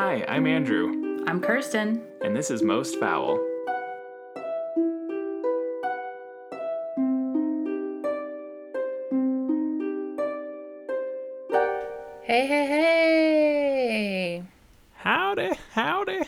[0.00, 2.00] Hi, I'm Andrew, I'm Kirsten.
[2.22, 3.36] and this is Most Foul.
[12.22, 14.42] Hey, hey, hey.
[14.98, 16.20] Howdy, howdy.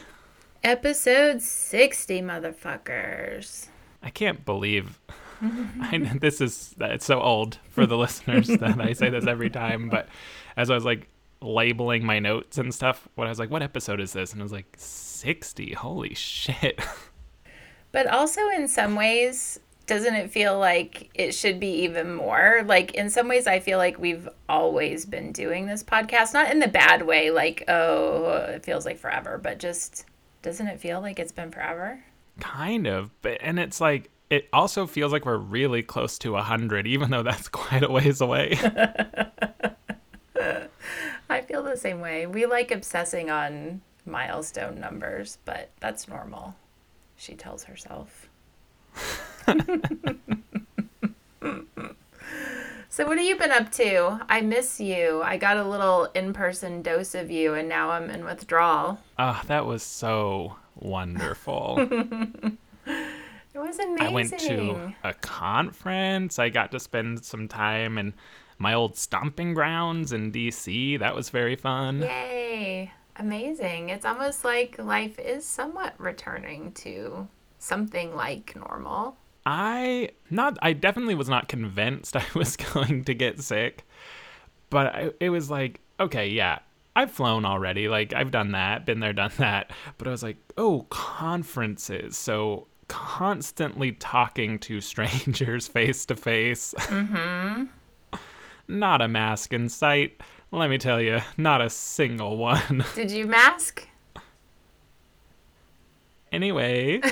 [0.64, 3.68] Episode 60, motherfuckers.
[4.02, 4.98] I can't believe
[5.40, 9.88] I, this is it's so old for the listeners that I say this every time.
[9.88, 10.08] But
[10.56, 11.08] as I was like
[11.42, 14.32] labeling my notes and stuff, when I was like, what episode is this?
[14.32, 15.72] And I was like, sixty.
[15.74, 16.80] Holy shit!
[17.92, 22.62] But also, in some ways, doesn't it feel like it should be even more?
[22.64, 26.60] Like, in some ways, I feel like we've always been doing this podcast, not in
[26.60, 30.04] the bad way, like, oh, it feels like forever, but just
[30.42, 32.00] doesn't it feel like it's been forever?
[32.40, 36.42] kind of, but and it's like it also feels like we're really close to a
[36.42, 38.58] hundred, even though that's quite a ways away.
[41.40, 42.26] I feel the same way.
[42.26, 46.54] We like obsessing on milestone numbers, but that's normal,
[47.16, 48.28] she tells herself.
[52.90, 54.20] so, what have you been up to?
[54.28, 55.22] I miss you.
[55.22, 58.98] I got a little in person dose of you, and now I'm in withdrawal.
[59.18, 61.88] Ah, that was so wonderful.
[63.52, 64.06] It was amazing.
[64.06, 66.38] I went to a conference.
[66.38, 68.14] I got to spend some time in
[68.60, 70.98] my old stomping grounds in DC.
[70.98, 72.02] That was very fun.
[72.02, 72.92] Yay!
[73.16, 73.88] Amazing.
[73.88, 77.26] It's almost like life is somewhat returning to
[77.58, 79.16] something like normal.
[79.46, 83.86] I not I definitely was not convinced I was going to get sick,
[84.68, 86.60] but I, it was like, okay, yeah.
[86.94, 87.88] I've flown already.
[87.88, 89.70] Like I've done that, been there, done that.
[89.96, 92.18] But I was like, oh, conferences.
[92.18, 96.74] So constantly talking to strangers face to face.
[96.76, 97.64] Mm-hmm.
[98.70, 100.20] Not a mask in sight.
[100.52, 102.84] Let me tell you, not a single one.
[102.94, 103.86] Did you mask?
[106.32, 107.00] Anyway.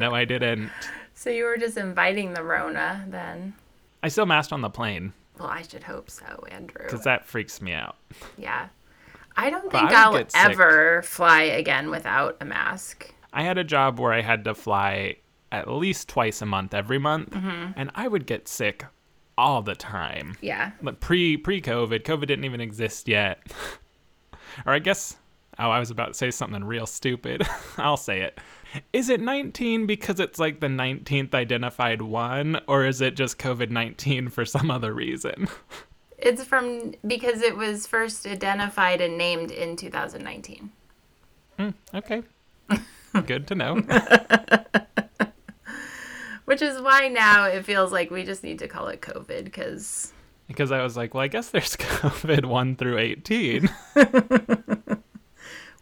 [0.00, 0.70] no, I didn't.
[1.14, 3.54] So you were just inviting the Rona then?
[4.02, 6.82] I still masked on the plane Well, I should hope so, Andrew.
[6.84, 7.96] because that freaks me out.
[8.36, 8.68] Yeah.
[9.36, 10.50] I don't think I I'll would get sick.
[10.50, 13.12] ever fly again without a mask.
[13.32, 15.16] I had a job where I had to fly
[15.52, 17.72] at least twice a month every month, mm-hmm.
[17.76, 18.84] and I would get sick
[19.36, 20.36] all the time.
[20.40, 20.72] Yeah.
[20.82, 23.40] Like pre pre COVID, COVID didn't even exist yet.
[24.66, 25.16] or I guess
[25.58, 27.46] oh, I was about to say something real stupid.
[27.76, 28.38] I'll say it.
[28.92, 33.70] Is it 19 because it's like the 19th identified one, or is it just COVID
[33.70, 35.48] 19 for some other reason?
[36.20, 40.68] It's from because it was first identified and named in 2019.
[41.56, 42.24] Hmm, okay.
[43.24, 43.80] Good to know.
[46.48, 50.14] Which is why now it feels like we just need to call it COVID because
[50.46, 53.68] Because I was like, well, I guess there's COVID 1 through 18.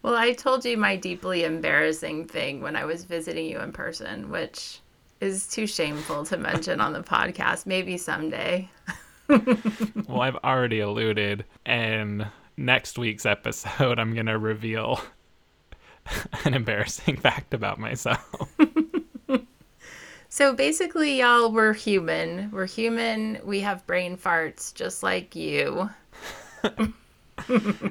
[0.02, 4.30] Well, I told you my deeply embarrassing thing when I was visiting you in person,
[4.30, 4.80] which
[5.20, 7.66] is too shameful to mention on the podcast.
[7.66, 8.68] Maybe someday.
[9.28, 12.26] well, I've already alluded, and
[12.56, 15.00] next week's episode, I'm going to reveal
[16.44, 18.48] an embarrassing fact about myself.
[20.28, 22.50] So basically, y'all, we're human.
[22.50, 23.38] We're human.
[23.44, 25.90] We have brain farts just like you.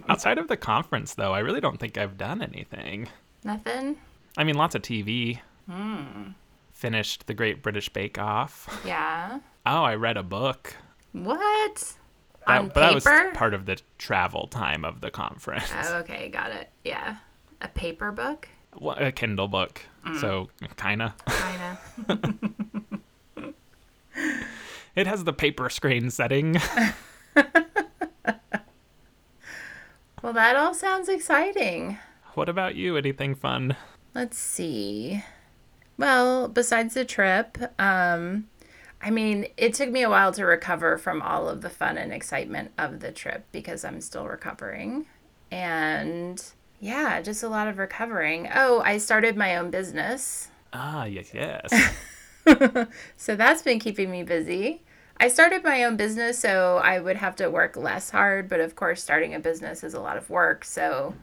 [0.09, 3.07] Outside of the conference, though, I really don't think I've done anything.
[3.43, 3.97] Nothing?
[4.37, 5.39] I mean, lots of TV.
[5.69, 6.31] Hmm.
[6.73, 8.81] Finished The Great British Bake Off.
[8.85, 9.39] Yeah.
[9.65, 10.75] Oh, I read a book.
[11.13, 11.93] What?
[12.47, 13.03] That, On but that was
[13.33, 15.71] part of the travel time of the conference.
[15.73, 16.69] Oh, okay, got it.
[16.83, 17.15] Yeah.
[17.61, 18.49] A paper book?
[18.79, 19.81] Well, a Kindle book.
[20.19, 21.15] So, kinda.
[21.27, 22.33] Kinda.
[24.95, 26.53] It has the paper screen setting.
[30.21, 31.97] well, that all sounds exciting.
[32.33, 32.95] what about you?
[32.95, 33.75] Anything fun?
[34.13, 35.21] Let's see.
[35.97, 38.47] Well, besides the trip, um,
[39.01, 42.13] I mean, it took me a while to recover from all of the fun and
[42.13, 45.07] excitement of the trip because I'm still recovering.
[45.51, 46.41] And
[46.79, 48.49] yeah, just a lot of recovering.
[48.53, 50.49] Oh, I started my own business.
[50.73, 51.71] Ah, yes, yes.
[53.17, 54.83] So that's been keeping me busy.
[55.17, 58.75] I started my own business, so I would have to work less hard, but of
[58.75, 61.15] course, starting a business is a lot of work, so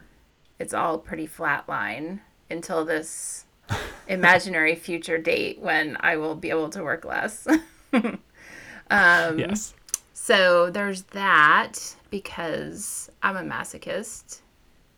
[0.59, 2.21] it's all pretty flatline
[2.51, 3.45] until this
[4.09, 7.47] imaginary future date when I will be able to work less.
[8.91, 9.75] yes.
[10.13, 14.42] So there's that because I'm a masochist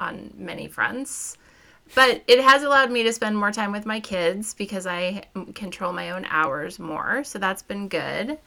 [0.05, 1.37] on many fronts.
[1.95, 5.25] But it has allowed me to spend more time with my kids because I
[5.55, 7.25] control my own hours more.
[7.25, 8.39] So that's been good.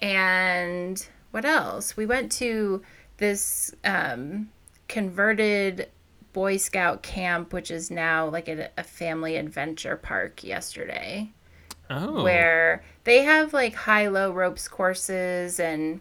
[0.00, 1.96] And what else?
[1.96, 2.82] We went to
[3.18, 4.50] this um,
[4.88, 5.88] converted
[6.32, 11.30] Boy Scout camp, which is now like a, a family adventure park yesterday,
[11.90, 12.22] Oh.
[12.22, 16.00] where they have like high low ropes courses and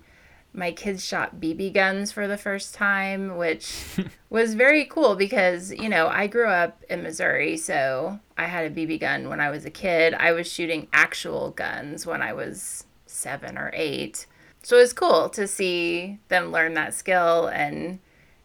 [0.54, 3.84] my kids shot BB guns for the first time, which
[4.30, 8.76] was very cool because, you know, I grew up in Missouri, so I had a
[8.76, 10.14] BB gun when I was a kid.
[10.14, 14.26] I was shooting actual guns when I was seven or eight.
[14.64, 18.00] So it was cool to see them learn that skill and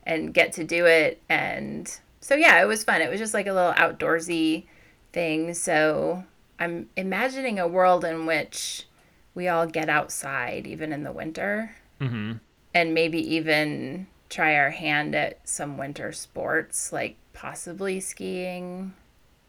[0.05, 3.03] and get to do it and so yeah, it was fun.
[3.03, 4.67] It was just like a little outdoorsy
[5.13, 5.53] thing.
[5.55, 6.25] So
[6.59, 8.87] I'm imagining a world in which
[9.35, 12.33] we all get outside even in the winter hmm
[12.75, 18.93] and maybe even try our hand at some winter sports like possibly skiing.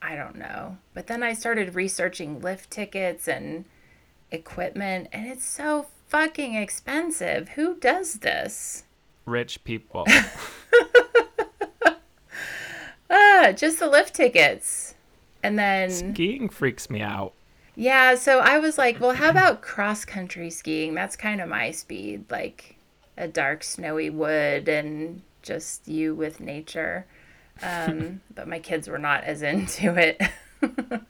[0.02, 0.78] I don't know.
[0.94, 3.66] But then I started researching lift tickets and
[4.32, 7.50] equipment and it's so fucking expensive.
[7.50, 8.84] Who does this?
[9.26, 10.06] Rich people.
[13.10, 14.96] Ah, just the lift tickets.
[15.44, 17.34] And then Skiing freaks me out.
[17.80, 20.96] Yeah, so I was like, well, how about cross country skiing?
[20.96, 22.76] That's kind of my speed, like
[23.16, 27.06] a dark, snowy wood and just you with nature.
[27.62, 30.20] Um, but my kids were not as into it.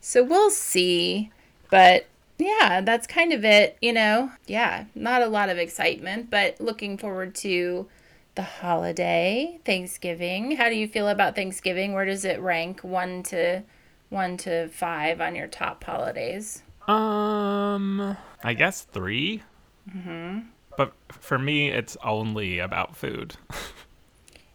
[0.00, 1.30] so we'll see.
[1.70, 2.06] But
[2.38, 4.32] yeah, that's kind of it, you know?
[4.46, 7.86] Yeah, not a lot of excitement, but looking forward to
[8.34, 10.56] the holiday, Thanksgiving.
[10.56, 11.92] How do you feel about Thanksgiving?
[11.92, 12.82] Where does it rank?
[12.82, 13.62] One to
[14.08, 16.62] one to five on your top holidays.
[16.86, 19.42] Um, I guess 3
[19.88, 20.40] Mm-hmm.
[20.76, 23.36] But for me, it's only about food.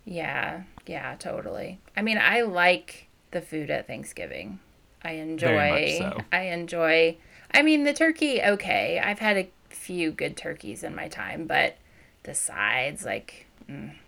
[0.05, 1.79] Yeah, yeah, totally.
[1.95, 4.59] I mean, I like the food at Thanksgiving.
[5.03, 5.95] I enjoy.
[5.97, 6.17] So.
[6.31, 7.17] I enjoy.
[7.53, 8.41] I mean, the turkey.
[8.41, 11.77] Okay, I've had a few good turkeys in my time, but
[12.23, 13.47] the sides, like,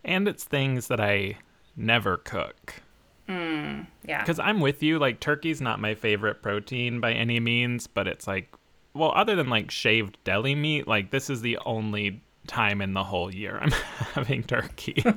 [0.03, 1.37] and it's things that I
[1.75, 2.81] never cook.
[3.27, 7.87] Mm, yeah, Because I'm with you, like, turkey's not my favorite protein by any means,
[7.87, 8.53] but it's like,
[8.93, 13.03] well, other than like shaved deli meat, like, this is the only time in the
[13.03, 13.71] whole year I'm
[14.13, 15.03] having turkey.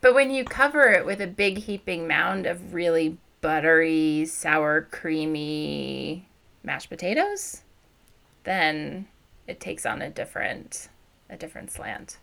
[0.00, 6.26] But when you cover it with a big heaping mound of really buttery, sour, creamy
[6.62, 7.62] mashed potatoes,
[8.44, 9.08] then
[9.46, 10.88] it takes on a different
[11.28, 12.18] a different slant.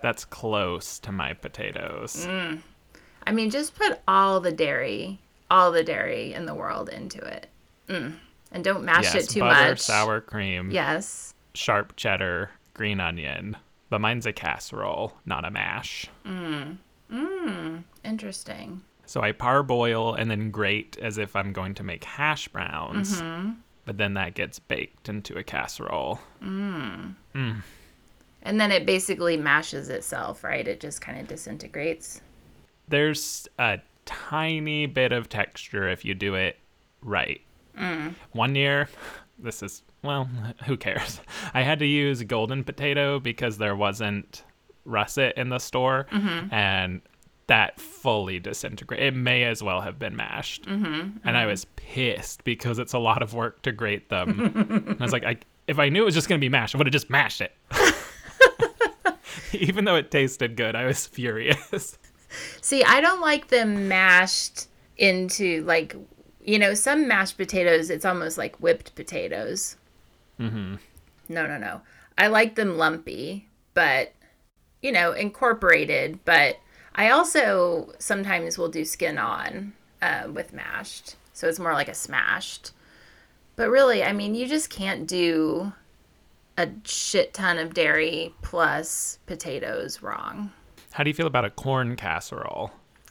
[0.00, 2.26] That's close to my potatoes.
[2.28, 2.60] Mm.
[3.26, 5.18] I mean, just put all the dairy,
[5.50, 7.48] all the dairy in the world into it.
[7.88, 8.14] Mm.
[8.52, 9.80] And don't mash yes, it too butter, much.
[9.80, 11.34] sour cream, Yes.
[11.54, 13.56] sharp cheddar, green onion.
[13.90, 16.06] But mine's a casserole, not a mash.
[18.04, 18.82] Interesting.
[19.06, 23.20] So I parboil and then grate as if I'm going to make hash browns.
[23.20, 23.50] Mm-hmm.
[23.84, 26.20] But then that gets baked into a casserole.
[26.40, 27.14] And
[28.42, 30.66] then it basically mashes itself, right?
[30.66, 32.20] It just kind of disintegrates.
[32.88, 36.58] There's a tiny bit of texture if you do it
[37.02, 37.40] right.
[37.78, 38.14] Mm.
[38.32, 38.88] One year,
[39.38, 40.28] this is, well,
[40.66, 41.20] who cares?
[41.52, 44.44] I had to use golden potato because there wasn't
[44.84, 46.06] russet in the store.
[46.12, 46.52] Mm-hmm.
[46.52, 47.00] And
[47.46, 49.06] that fully disintegrated.
[49.06, 50.66] It may as well have been mashed.
[50.66, 50.84] Mm-hmm.
[50.84, 51.28] Mm-hmm.
[51.28, 54.54] And I was pissed because it's a lot of work to grate them.
[54.56, 55.36] And I was like, I,
[55.66, 57.40] if I knew it was just going to be mashed, I would have just mashed
[57.40, 57.52] it.
[59.52, 61.98] Even though it tasted good, I was furious.
[62.60, 65.96] See, I don't like them mashed into like,
[66.42, 69.76] you know, some mashed potatoes, it's almost like whipped potatoes.
[70.38, 70.76] Mm-hmm.
[71.28, 71.80] No, no, no.
[72.18, 74.12] I like them lumpy, but,
[74.82, 76.20] you know, incorporated.
[76.24, 76.58] But
[76.94, 81.16] I also sometimes will do skin on uh, with mashed.
[81.32, 82.72] So it's more like a smashed.
[83.56, 85.72] But really, I mean, you just can't do
[86.56, 90.52] a shit ton of dairy plus potatoes wrong.
[90.94, 92.70] How do you feel about a corn casserole?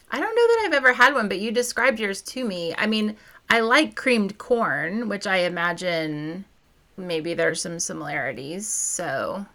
[0.09, 2.73] I don't know that I've ever had one, but you described yours to me.
[2.77, 3.17] I mean,
[3.49, 6.45] I like creamed corn, which I imagine
[6.95, 8.69] maybe there's some similarities.
[8.69, 9.45] So,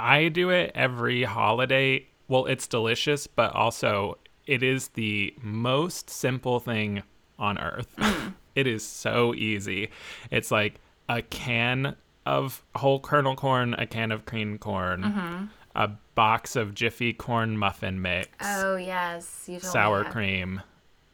[0.00, 2.04] I do it every holiday.
[2.26, 7.04] Well, it's delicious, but also it is the most simple thing
[7.38, 7.94] on earth.
[7.96, 8.30] Hmm.
[8.56, 9.90] it is so easy.
[10.32, 11.94] It's like a can
[12.26, 15.44] of whole kernel corn, a can of cream corn, mm-hmm.
[15.74, 20.62] A box of Jiffy corn muffin mix, oh yes, you told sour cream,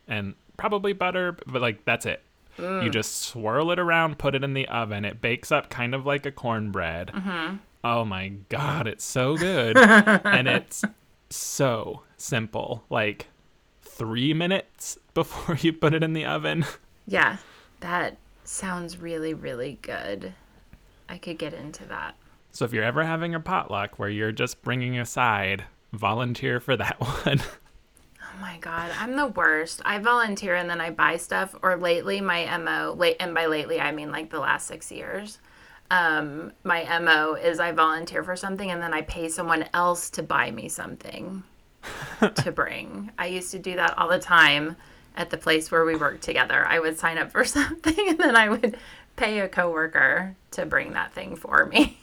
[0.08, 2.22] and probably butter, but like that's it.
[2.58, 2.92] You mm.
[2.92, 5.04] just swirl it around, put it in the oven.
[5.04, 7.08] It bakes up kind of like a cornbread.
[7.08, 7.56] Mm-hmm.
[7.82, 9.76] Oh my god, it's so good.
[9.78, 10.84] and it's
[11.30, 12.84] so simple.
[12.90, 13.26] Like
[13.82, 16.64] three minutes before you put it in the oven.
[17.06, 17.38] Yeah,
[17.80, 20.32] that sounds really, really good.
[21.08, 22.14] I could get into that.
[22.54, 26.76] So if you're ever having a potluck where you're just bringing a side, volunteer for
[26.76, 27.42] that one.
[28.22, 29.82] Oh my god, I'm the worst.
[29.84, 31.56] I volunteer and then I buy stuff.
[31.62, 35.40] Or lately, my mo late, and by lately I mean like the last six years.
[35.90, 40.22] Um, my mo is I volunteer for something and then I pay someone else to
[40.22, 41.42] buy me something
[42.36, 43.10] to bring.
[43.18, 44.76] I used to do that all the time
[45.16, 46.64] at the place where we worked together.
[46.64, 48.76] I would sign up for something and then I would
[49.16, 51.98] pay a coworker to bring that thing for me.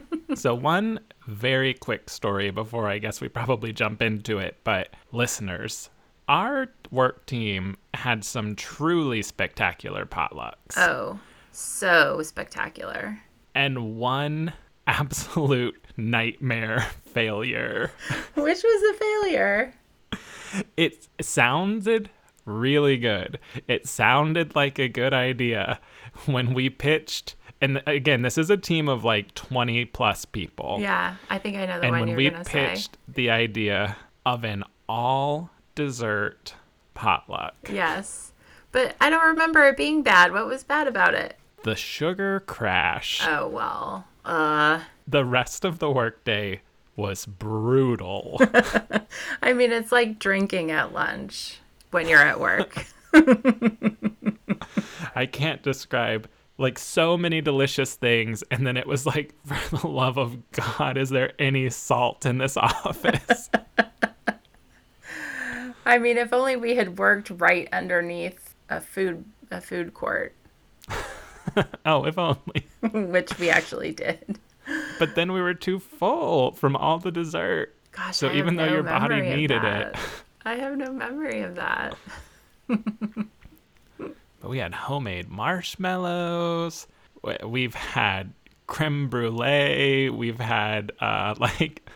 [0.34, 5.90] so one very quick story before I guess we probably jump into it, but listeners,
[6.28, 10.76] our work team had some truly spectacular potlucks.
[10.76, 11.20] Oh,
[11.50, 13.20] so spectacular.
[13.54, 14.52] And one
[14.86, 17.92] absolute nightmare failure.
[18.34, 19.74] Which was a failure?
[20.76, 22.10] It sounded
[22.44, 23.38] really good.
[23.68, 25.80] It sounded like a good idea
[26.26, 30.76] when we pitched and again, this is a team of like 20 plus people.
[30.80, 33.00] Yeah, I think I know the and one when you're we gonna pitched say.
[33.08, 36.54] the idea of an all dessert
[36.92, 38.32] potluck, Yes,
[38.72, 40.32] but I don't remember it being bad.
[40.32, 41.36] What was bad about it?
[41.64, 44.04] the sugar crash, Oh well.
[44.24, 46.60] Uh, the rest of the workday
[46.96, 48.40] was brutal.
[49.42, 51.58] I mean, it's like drinking at lunch
[51.92, 52.86] when you're at work.
[55.14, 56.28] I can't describe
[56.58, 60.96] like so many delicious things and then it was like for the love of god
[60.96, 63.50] is there any salt in this office
[65.84, 70.34] I mean, if only we had worked right underneath a food a food court,
[71.84, 74.38] oh if only which we actually did.
[74.98, 78.82] but then we were too full from all the dessert Gosh, So even though your
[78.82, 79.96] body needed it.
[80.44, 81.96] I have no memory of that.
[84.42, 86.86] But we had homemade marshmallows.
[87.22, 88.32] We- we've had
[88.66, 90.10] creme brulee.
[90.10, 91.88] We've had uh like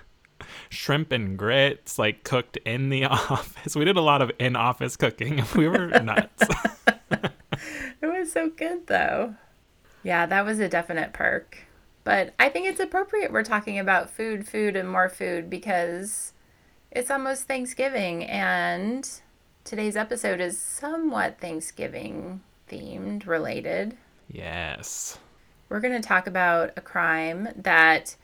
[0.70, 3.74] shrimp and grits like cooked in the office.
[3.76, 5.42] We did a lot of in-office cooking.
[5.56, 6.42] We were nuts.
[8.02, 9.34] It was so good though.
[10.02, 11.58] Yeah, that was a definite perk.
[12.04, 16.32] But I think it's appropriate we're talking about food, food, and more food because
[16.92, 19.08] it's almost Thanksgiving and
[19.66, 23.96] today's episode is somewhat Thanksgiving themed related.
[24.30, 25.18] yes
[25.68, 28.14] We're going to talk about a crime that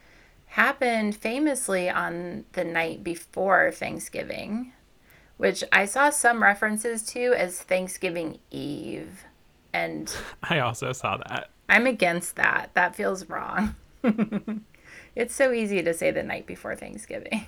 [0.45, 4.71] happened famously on the night before Thanksgiving,
[5.35, 9.25] which I saw some references to as Thanksgiving Eve.
[9.73, 12.69] And i also saw that I'm against that.
[12.73, 13.75] That feels wrong.
[15.15, 17.47] it's so easy to say the night before Thanksgiving.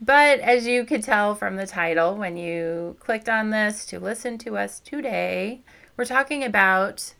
[0.00, 4.38] But as you could tell from the title, when you clicked on this to listen
[4.38, 5.60] to us today,
[5.96, 7.12] we're talking about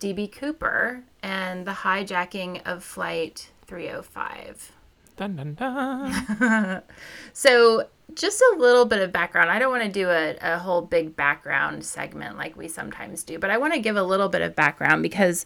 [0.00, 4.72] DB Cooper and the hijacking of Flight 305.
[5.16, 6.82] Dun, dun, dun.
[7.32, 9.50] So, just a little bit of background.
[9.50, 13.38] I don't want to do a, a whole big background segment like we sometimes do,
[13.38, 15.44] but I want to give a little bit of background because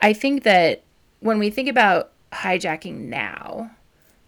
[0.00, 0.84] I think that
[1.20, 3.72] when we think about hijacking now,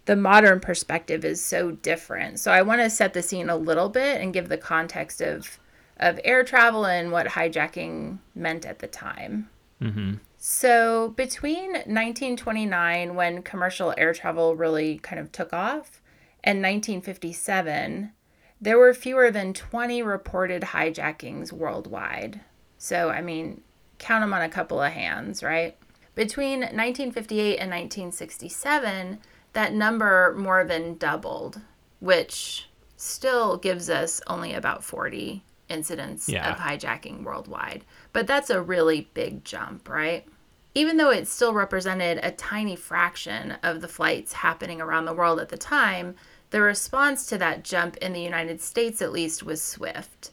[0.07, 2.38] the modern perspective is so different.
[2.40, 5.59] So, I want to set the scene a little bit and give the context of,
[5.99, 9.49] of air travel and what hijacking meant at the time.
[9.80, 10.14] Mm-hmm.
[10.37, 16.00] So, between 1929, when commercial air travel really kind of took off,
[16.42, 18.12] and 1957,
[18.61, 22.40] there were fewer than 20 reported hijackings worldwide.
[22.78, 23.62] So, I mean,
[23.99, 25.76] count them on a couple of hands, right?
[26.14, 29.19] Between 1958 and 1967,
[29.52, 31.61] that number more than doubled,
[32.00, 36.50] which still gives us only about 40 incidents Yeah.
[36.50, 37.85] of hijacking worldwide.
[38.12, 40.26] But that's a really big jump, right?
[40.75, 45.40] Even though it still represented a tiny fraction of the flights happening around the world
[45.40, 46.14] at the time,
[46.50, 50.30] the response to that jump in the United States, at least, was swift.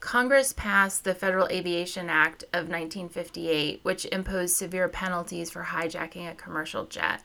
[0.00, 6.34] Congress passed the Federal Aviation Act of 1958, which imposed severe penalties for hijacking a
[6.34, 7.22] commercial jet.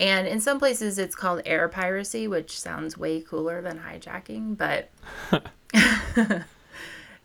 [0.00, 4.90] And in some places, it's called air piracy, which sounds way cooler than hijacking, but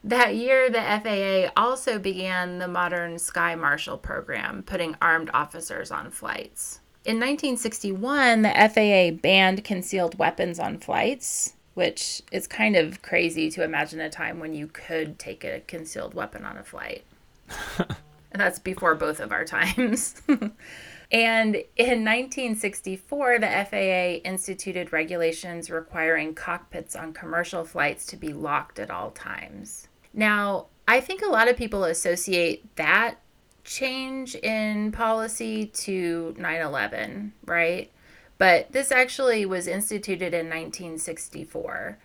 [0.03, 6.11] that year, the FAA also began the modern Sky Marshal program, putting armed officers on
[6.11, 6.81] flights.
[7.05, 13.63] In 1961, the FAA banned concealed weapons on flights, which is kind of crazy to
[13.63, 17.05] imagine a time when you could take a concealed weapon on a flight.
[17.77, 20.21] and that's before both of our times.
[21.11, 28.79] And in 1964, the FAA instituted regulations requiring cockpits on commercial flights to be locked
[28.79, 29.87] at all times.
[30.13, 33.15] Now, I think a lot of people associate that
[33.63, 37.91] change in policy to 9 11, right?
[38.37, 41.97] But this actually was instituted in 1964.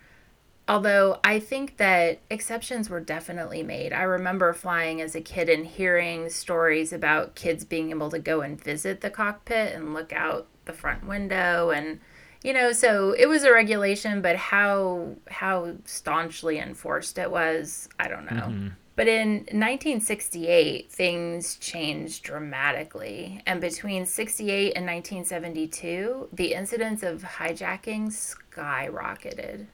[0.71, 3.93] Although I think that exceptions were definitely made.
[3.93, 8.41] I remember flying as a kid and hearing stories about kids being able to go
[8.41, 11.99] and visit the cockpit and look out the front window and
[12.45, 18.07] you know, so it was a regulation, but how how staunchly enforced it was, I
[18.07, 18.47] don't know.
[18.47, 18.69] Mm-hmm.
[18.95, 23.43] But in 1968, things changed dramatically.
[23.45, 29.67] And between 68 and 1972, the incidence of hijacking skyrocketed.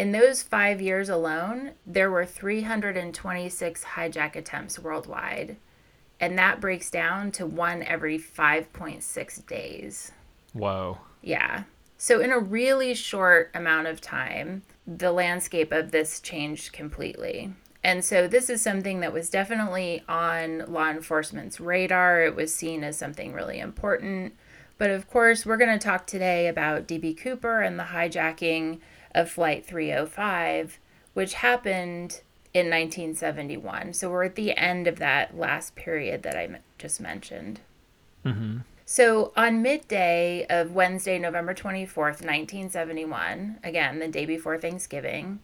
[0.00, 5.58] In those five years alone, there were 326 hijack attempts worldwide.
[6.18, 10.12] And that breaks down to one every 5.6 days.
[10.54, 10.96] Whoa.
[11.20, 11.64] Yeah.
[11.98, 17.52] So, in a really short amount of time, the landscape of this changed completely.
[17.84, 22.22] And so, this is something that was definitely on law enforcement's radar.
[22.22, 24.32] It was seen as something really important.
[24.78, 28.78] But of course, we're going to talk today about DB Cooper and the hijacking
[29.14, 30.78] of Flight 305,
[31.14, 33.92] which happened in 1971.
[33.92, 37.60] So, we're at the end of that last period that I just mentioned.
[38.24, 38.58] Mm-hmm.
[38.90, 45.38] So on midday of Wednesday, November 24th, 1971, again, the day before Thanksgiving,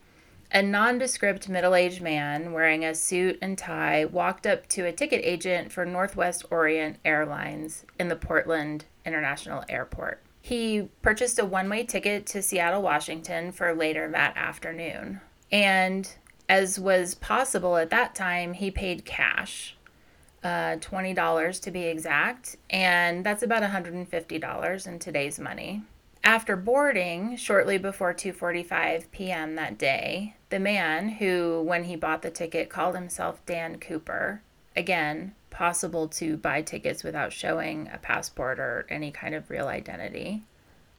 [0.50, 5.20] a nondescript middle aged man wearing a suit and tie walked up to a ticket
[5.24, 10.20] agent for Northwest Orient Airlines in the Portland International Airport.
[10.46, 15.20] He purchased a one way ticket to Seattle, Washington for later that afternoon.
[15.50, 16.08] And
[16.48, 19.76] as was possible at that time, he paid cash
[20.44, 25.82] uh, $20 to be exact, and that's about $150 in today's money.
[26.22, 29.56] After boarding, shortly before 2:45 p.m.
[29.56, 34.42] that day, the man who when he bought the ticket called himself Dan Cooper,
[34.76, 40.42] again, possible to buy tickets without showing a passport or any kind of real identity.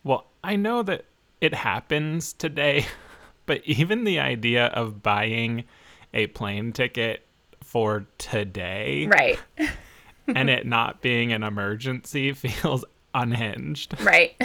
[0.04, 1.06] Well, I know that
[1.40, 2.88] it happens today,
[3.46, 5.64] but even the idea of buying
[6.12, 7.24] a plane ticket
[7.64, 9.06] for today.
[9.06, 9.40] Right.
[10.28, 14.02] and it not being an emergency feels unhinged.
[14.02, 14.42] Right.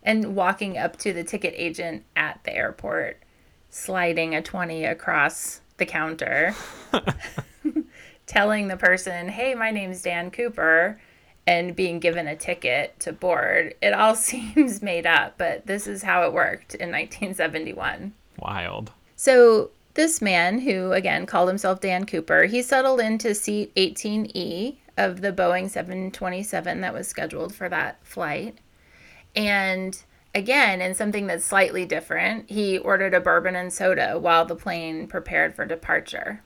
[0.00, 3.20] And walking up to the ticket agent at the airport,
[3.70, 6.54] sliding a 20 across the counter,
[8.26, 11.00] telling the person, hey, my name's Dan Cooper,
[11.46, 13.74] and being given a ticket to board.
[13.80, 18.12] It all seems made up, but this is how it worked in 1971.
[18.38, 18.92] Wild.
[19.14, 25.20] So this man, who again called himself Dan Cooper, he settled into seat 18E of
[25.20, 28.58] the Boeing 727 that was scheduled for that flight.
[29.34, 30.02] And
[30.34, 35.06] again, in something that's slightly different, he ordered a bourbon and soda while the plane
[35.06, 36.42] prepared for departure.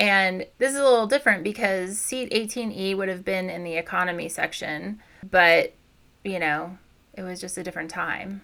[0.00, 4.30] And this is a little different because seat 18E would have been in the economy
[4.30, 5.74] section, but
[6.24, 6.78] you know,
[7.14, 8.40] it was just a different time.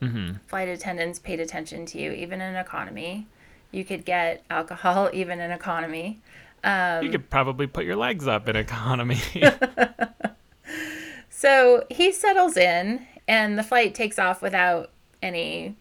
[0.00, 0.36] Mm-hmm.
[0.46, 3.26] Flight attendants paid attention to you, even in economy.
[3.72, 6.20] You could get alcohol even in economy.
[6.62, 9.20] Um, you could probably put your legs up in economy.
[11.28, 14.90] so he settles in, and the flight takes off without
[15.22, 15.74] any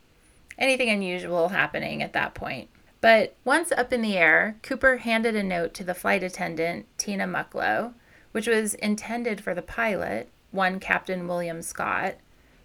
[0.57, 2.69] anything unusual happening at that point.
[3.03, 7.27] But once up in the air, Cooper handed a note to the flight attendant, Tina
[7.27, 7.95] Mucklow,
[8.31, 12.15] which was intended for the pilot, one Captain William Scott,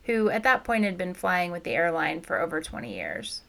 [0.05, 3.40] who at that point had been flying with the airline for over 20 years.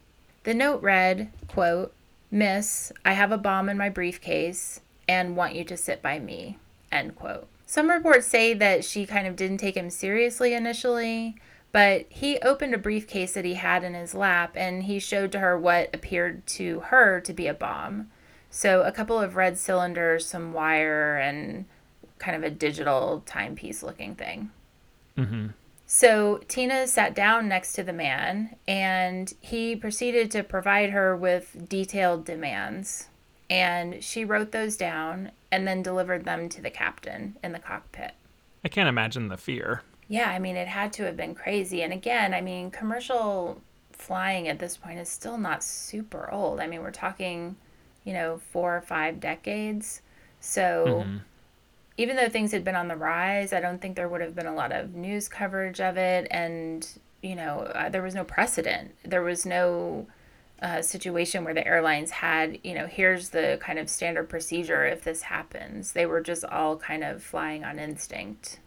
[0.45, 1.93] The note read, quote,
[2.32, 6.58] Miss, I have a bomb in my briefcase and want you to sit by me,
[6.91, 7.47] end quote.
[7.67, 11.36] Some reports say that she kind of didn't take him seriously initially,
[11.71, 15.39] but he opened a briefcase that he had in his lap and he showed to
[15.39, 18.10] her what appeared to her to be a bomb.
[18.49, 21.65] So, a couple of red cylinders, some wire, and
[22.17, 24.51] kind of a digital timepiece looking thing.
[25.17, 25.47] Mm-hmm.
[25.91, 31.65] So Tina sat down next to the man and he proceeded to provide her with
[31.67, 33.08] detailed demands.
[33.49, 38.12] And she wrote those down and then delivered them to the captain in the cockpit.
[38.63, 39.82] I can't imagine the fear.
[40.10, 41.84] Yeah, I mean, it had to have been crazy.
[41.84, 43.62] And again, I mean, commercial
[43.93, 46.60] flying at this point is still not super old.
[46.60, 47.56] I mean, we're talking,
[48.04, 50.02] you know, four or five decades.
[50.41, 51.04] So.
[51.06, 51.17] Mm-hmm
[52.00, 54.45] even though things had been on the rise, I don't think there would have been
[54.45, 56.30] a lot of news coverage of it.
[56.32, 56.88] And,
[57.22, 58.95] you know, uh, there was no precedent.
[59.04, 60.08] There was no
[60.62, 65.04] uh, situation where the airlines had, you know, here's the kind of standard procedure if
[65.04, 65.91] this happens.
[65.91, 68.60] They were just all kind of flying on instinct.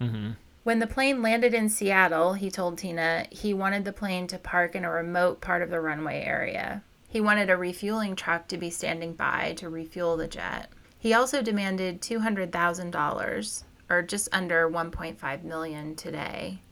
[0.00, 0.30] Mm-hmm.
[0.64, 4.76] When the plane landed in Seattle, he told Tina he wanted the plane to park
[4.76, 6.84] in a remote part of the runway area.
[7.08, 10.70] He wanted a refueling truck to be standing by to refuel the jet.
[10.98, 16.62] He also demanded $200,000 or just under 1.5 million today.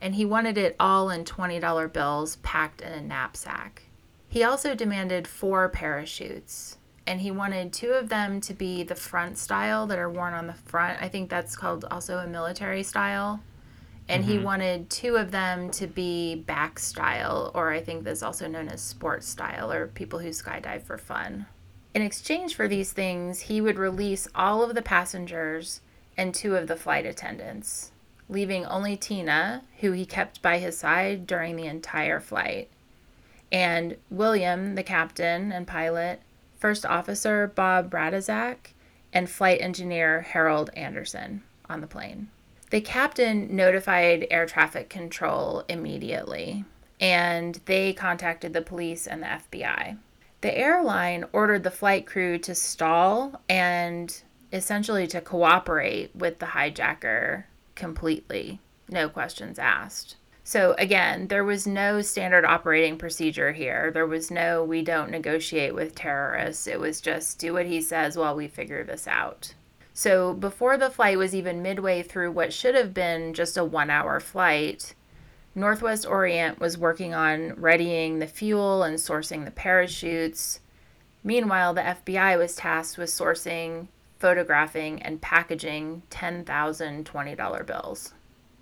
[0.00, 3.82] And he wanted it all in $20 bills packed in a knapsack.
[4.28, 9.38] He also demanded four parachutes, and he wanted two of them to be the front
[9.38, 11.02] style that are worn on the front.
[11.02, 13.40] I think that's called also a military style.
[14.06, 14.44] And he mm-hmm.
[14.44, 18.82] wanted two of them to be back style, or I think that's also known as
[18.82, 21.46] sports style, or people who skydive for fun.
[21.94, 25.80] In exchange for these things, he would release all of the passengers
[26.18, 27.92] and two of the flight attendants,
[28.28, 32.68] leaving only Tina, who he kept by his side during the entire flight,
[33.50, 36.20] and William, the captain and pilot,
[36.64, 38.72] First Officer Bob Rataczak,
[39.12, 42.30] and Flight Engineer Harold Anderson on the plane.
[42.70, 46.64] The captain notified air traffic control immediately,
[46.98, 49.98] and they contacted the police and the FBI.
[50.40, 57.44] The airline ordered the flight crew to stall and essentially to cooperate with the hijacker
[57.74, 60.16] completely, no questions asked.
[60.46, 63.90] So, again, there was no standard operating procedure here.
[63.90, 66.66] There was no, we don't negotiate with terrorists.
[66.66, 69.54] It was just do what he says while we figure this out.
[69.94, 73.88] So, before the flight was even midway through what should have been just a one
[73.88, 74.94] hour flight,
[75.54, 80.60] Northwest Orient was working on readying the fuel and sourcing the parachutes.
[81.22, 83.86] Meanwhile, the FBI was tasked with sourcing,
[84.18, 88.12] photographing, and packaging 10,000 $20 bills.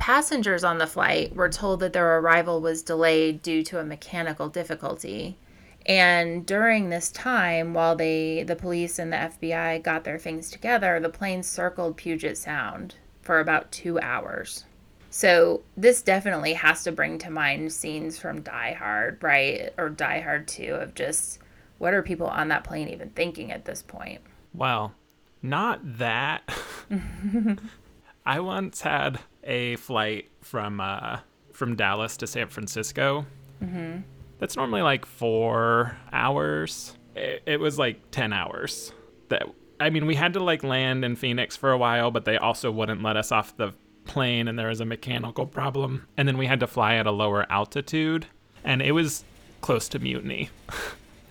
[0.03, 4.49] Passengers on the flight were told that their arrival was delayed due to a mechanical
[4.49, 5.39] difficulty.
[5.87, 10.99] And during this time, while they, the police and the FBI got their things together,
[10.99, 14.65] the plane circled Puget Sound for about two hours.
[15.11, 19.73] So this definitely has to bring to mind scenes from Die Hard, right?
[19.79, 21.39] Or Die Hard 2 of just
[21.79, 24.21] what are people on that plane even thinking at this point?
[24.53, 24.95] Well,
[25.43, 26.43] not that.
[28.27, 31.19] I once had a flight from uh,
[31.53, 33.27] from Dallas to San Francisco.
[33.63, 34.01] Mm-hmm.
[34.39, 36.97] That's normally like four hours.
[37.15, 38.93] It, it was like ten hours.
[39.29, 39.45] That
[39.81, 42.71] I mean, we had to like land in Phoenix for a while, but they also
[42.71, 43.73] wouldn't let us off the
[44.05, 46.07] plane, and there was a mechanical problem.
[46.17, 48.27] And then we had to fly at a lower altitude,
[48.65, 49.25] and it was
[49.61, 50.51] close to mutiny.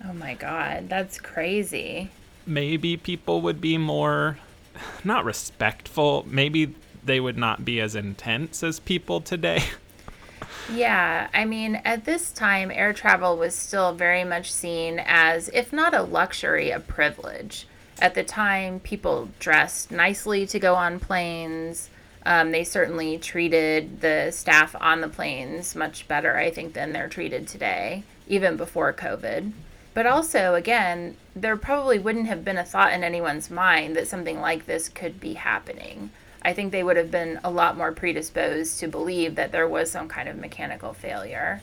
[0.04, 2.10] Oh my god, that's crazy.
[2.48, 4.40] Maybe people would be more
[5.04, 6.26] not respectful.
[6.28, 9.64] Maybe they would not be as intense as people today.
[10.74, 15.74] Yeah, I mean, at this time, air travel was still very much seen as, if
[15.74, 17.68] not a luxury, a privilege.
[18.00, 21.90] At the time, people dressed nicely to go on planes.
[22.26, 27.10] Um, they certainly treated the staff on the planes much better, I think, than they're
[27.10, 29.52] treated today, even before COVID.
[29.94, 34.40] But also, again, there probably wouldn't have been a thought in anyone's mind that something
[34.40, 36.12] like this could be happening.
[36.42, 39.92] I think they would have been a lot more predisposed to believe that there was
[39.92, 41.62] some kind of mechanical failure.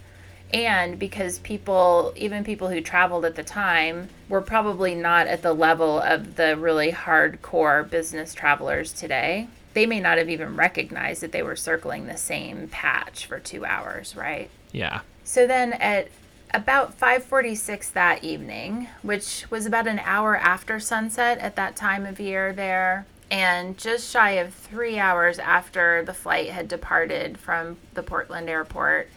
[0.52, 5.52] And because people, even people who traveled at the time, were probably not at the
[5.52, 11.32] level of the really hardcore business travelers today, they may not have even recognized that
[11.32, 14.48] they were circling the same patch for two hours, right?
[14.72, 15.00] Yeah.
[15.22, 16.08] So then at
[16.54, 22.18] about 5:46 that evening, which was about an hour after sunset at that time of
[22.18, 28.02] year there, and just shy of 3 hours after the flight had departed from the
[28.02, 29.08] Portland airport,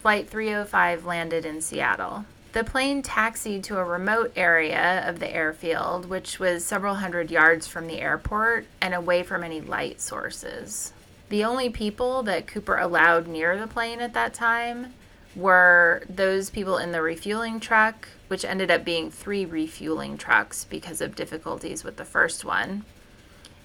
[0.00, 2.24] flight 305 landed in Seattle.
[2.52, 7.66] The plane taxied to a remote area of the airfield, which was several hundred yards
[7.66, 10.92] from the airport and away from any light sources.
[11.28, 14.94] The only people that Cooper allowed near the plane at that time
[15.36, 21.02] were those people in the refueling truck, which ended up being three refueling trucks because
[21.02, 22.84] of difficulties with the first one,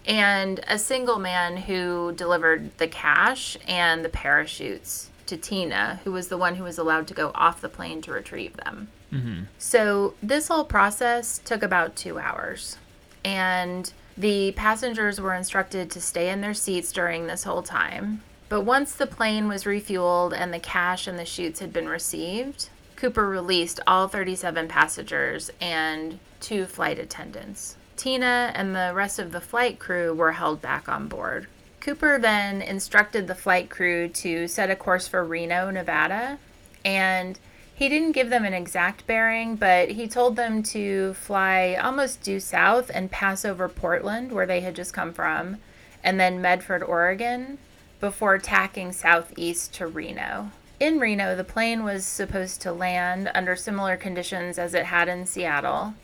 [0.06, 6.28] and a single man who delivered the cash and the parachutes to Tina, who was
[6.28, 8.90] the one who was allowed to go off the plane to retrieve them.
[9.12, 9.44] Mm-hmm.
[9.58, 12.78] So this whole process took about two hours.
[13.24, 18.22] And the passengers were instructed to stay in their seats during this whole time.
[18.50, 22.70] But once the plane was refueled and the cash and the chutes had been received,
[22.96, 27.78] Cooper released all 37 passengers and two flight attendants.
[27.96, 31.48] Tina and the rest of the flight crew were held back on board.
[31.80, 36.40] Cooper then instructed the flight crew to set a course for Reno, Nevada,
[36.86, 37.38] and
[37.76, 42.40] he didn't give them an exact bearing, but he told them to fly almost due
[42.40, 45.58] south and pass over Portland, where they had just come from,
[46.04, 47.58] and then Medford, Oregon,
[48.00, 50.52] before tacking southeast to Reno.
[50.80, 55.26] In Reno, the plane was supposed to land under similar conditions as it had in
[55.26, 55.96] Seattle,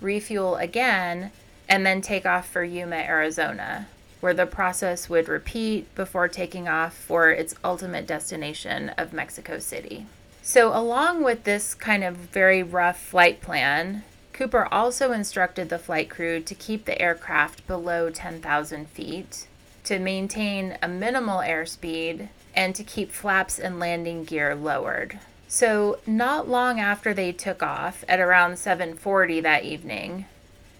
[0.00, 1.30] refuel again,
[1.68, 3.86] and then take off for Yuma, Arizona,
[4.20, 10.06] where the process would repeat before taking off for its ultimate destination of Mexico City.
[10.42, 16.08] So, along with this kind of very rough flight plan, Cooper also instructed the flight
[16.08, 19.46] crew to keep the aircraft below 10,000 feet,
[19.84, 25.18] to maintain a minimal airspeed, and to keep flaps and landing gear lowered.
[25.50, 30.26] So, not long after they took off, at around 7:40 that evening,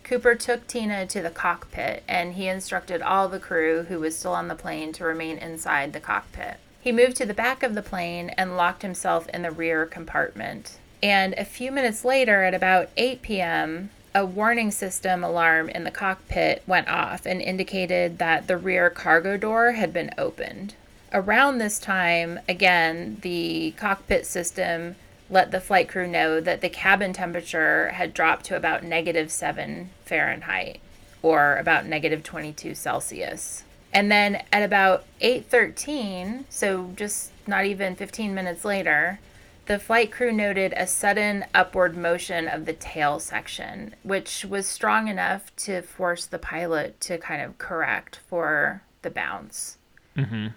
[0.05, 4.35] Cooper took Tina to the cockpit and he instructed all the crew who was still
[4.35, 6.59] on the plane to remain inside the cockpit.
[6.81, 10.77] He moved to the back of the plane and locked himself in the rear compartment.
[11.03, 15.91] And a few minutes later, at about 8 p.m., a warning system alarm in the
[15.91, 20.75] cockpit went off and indicated that the rear cargo door had been opened.
[21.13, 24.97] Around this time, again, the cockpit system
[25.31, 29.91] let the flight crew know that the cabin temperature had dropped to about negative 7
[30.05, 30.81] Fahrenheit
[31.23, 33.65] or about negative 22 Celsius.
[33.93, 39.19] And then at about 8:13, so just not even 15 minutes later,
[39.67, 45.09] the flight crew noted a sudden upward motion of the tail section, which was strong
[45.09, 49.77] enough to force the pilot to kind of correct for the bounce.
[50.17, 50.49] Mm-hmm.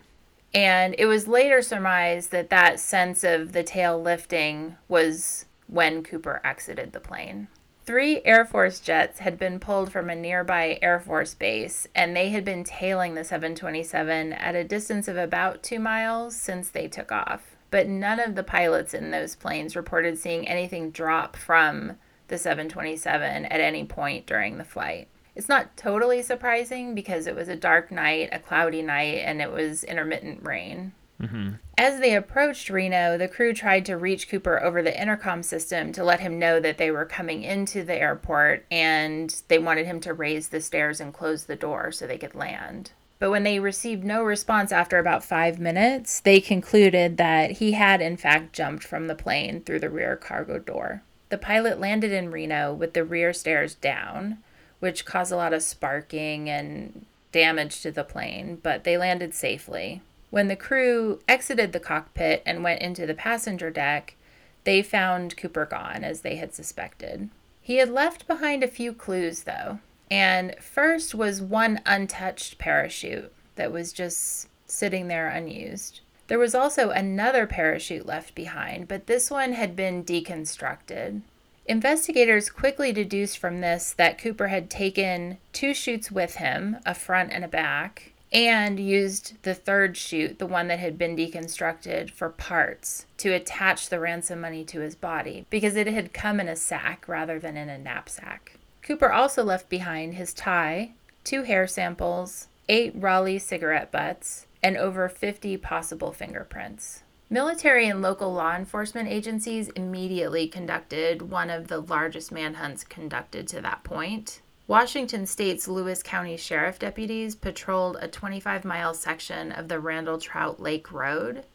[0.54, 6.42] And it was later surmised that that sense of the tail lifting was when Cooper
[6.44, 7.48] exited the plane.
[7.84, 12.30] Three Air Force jets had been pulled from a nearby Air Force base, and they
[12.30, 17.12] had been tailing the 727 at a distance of about two miles since they took
[17.12, 17.56] off.
[17.72, 23.46] But none of the pilots in those planes reported seeing anything drop from the 727
[23.46, 25.08] at any point during the flight.
[25.36, 29.52] It's not totally surprising because it was a dark night, a cloudy night, and it
[29.52, 30.94] was intermittent rain.
[31.22, 31.52] Mm-hmm.
[31.78, 36.04] As they approached Reno, the crew tried to reach Cooper over the intercom system to
[36.04, 40.14] let him know that they were coming into the airport and they wanted him to
[40.14, 42.92] raise the stairs and close the door so they could land.
[43.20, 48.02] But when they received no response after about five minutes, they concluded that he had,
[48.02, 51.04] in fact, jumped from the plane through the rear cargo door.
[51.30, 54.40] The pilot landed in Reno with the rear stairs down,
[54.82, 60.02] which caused a lot of sparking and damage to the plane, but they landed safely.
[60.32, 64.16] When the crew exited the cockpit and went into the passenger deck,
[64.64, 67.30] they found Cooper gone, as they had suspected.
[67.62, 69.80] He had left behind a few clues, though.
[70.10, 76.02] And first was one untouched parachute that was just sitting there unused.
[76.28, 81.22] There was also another parachute left behind, but this one had been deconstructed.
[81.66, 87.32] Investigators quickly deduced from this that Cooper had taken two chutes with him, a front
[87.32, 92.30] and a back, and used the third chute, the one that had been deconstructed, for
[92.30, 96.56] parts to attach the ransom money to his body because it had come in a
[96.56, 98.58] sack rather than in a knapsack.
[98.82, 100.92] Cooper also left behind his tie,
[101.24, 107.04] two hair samples, eight Raleigh cigarette butts, and over 50 possible fingerprints.
[107.34, 113.62] Military and local law enforcement agencies immediately conducted one of the largest manhunts conducted to
[113.62, 114.42] that point.
[114.68, 120.60] Washington State's Lewis County Sheriff deputies patrolled a 25 mile section of the Randle Trout
[120.60, 121.46] Lake Road,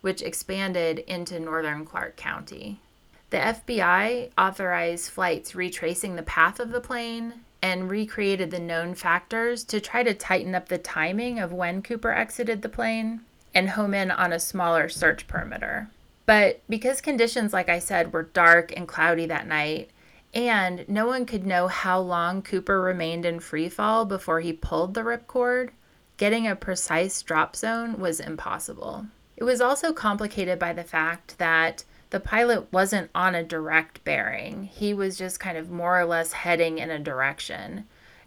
[0.00, 2.80] which expanded into northern Clark County.
[3.28, 9.64] The FBI authorized flights retracing the path of the plane and recreated the known factors
[9.64, 13.20] to try to tighten up the timing of when Cooper exited the plane
[13.56, 15.88] and home in on a smaller search perimeter.
[16.26, 19.90] But because conditions, like I said, were dark and cloudy that night,
[20.34, 24.92] and no one could know how long Cooper remained in free fall before he pulled
[24.92, 25.70] the ripcord,
[26.18, 29.06] getting a precise drop zone was impossible.
[29.38, 34.64] It was also complicated by the fact that the pilot wasn't on a direct bearing.
[34.64, 37.86] He was just kind of more or less heading in a direction.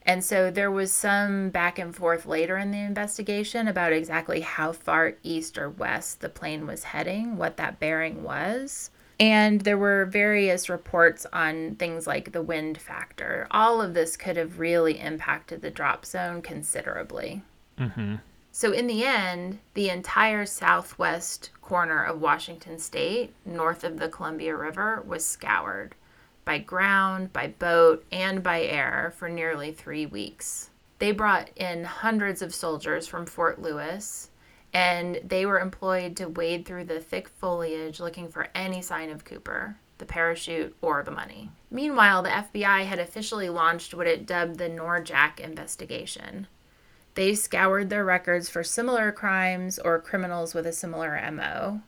[0.10, 4.72] And so there was some back and forth later in the investigation about exactly how
[4.72, 8.90] far east or west the plane was heading, what that bearing was.
[9.20, 13.46] And there were various reports on things like the wind factor.
[13.52, 17.44] All of this could have really impacted the drop zone considerably.
[17.78, 18.16] Mm-hmm.
[18.52, 24.56] So, in the end, the entire southwest corner of Washington state, north of the Columbia
[24.56, 25.94] River, was scoured
[26.50, 30.72] by ground, by boat, and by air for nearly three weeks.
[30.98, 34.32] They brought in hundreds of soldiers from Fort Lewis,
[34.74, 39.26] and they were employed to wade through the thick foliage looking for any sign of
[39.26, 41.52] Cooper, the parachute, or the money.
[41.70, 46.48] Meanwhile, the FBI had officially launched what it dubbed the NORJAK investigation.
[47.14, 51.82] They scoured their records for similar crimes or criminals with a similar MO.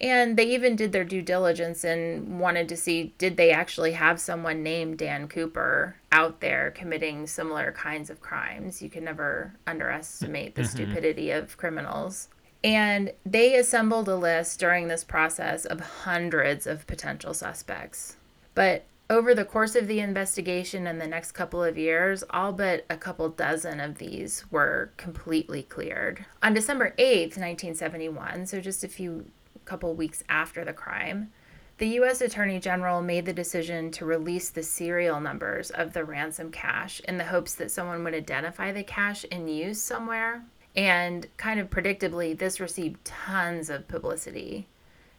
[0.00, 4.20] And they even did their due diligence and wanted to see did they actually have
[4.20, 8.80] someone named Dan Cooper out there committing similar kinds of crimes.
[8.80, 10.70] You can never underestimate the mm-hmm.
[10.70, 12.28] stupidity of criminals.
[12.62, 18.16] And they assembled a list during this process of hundreds of potential suspects.
[18.54, 22.84] But over the course of the investigation in the next couple of years, all but
[22.90, 26.26] a couple dozen of these were completely cleared.
[26.42, 29.24] On December 8th, 1971, so just a few
[29.68, 31.30] couple weeks after the crime,
[31.76, 32.20] the U.S.
[32.20, 37.18] Attorney General made the decision to release the serial numbers of the ransom cash in
[37.18, 40.42] the hopes that someone would identify the cash in use somewhere.
[40.74, 44.66] And kind of predictably, this received tons of publicity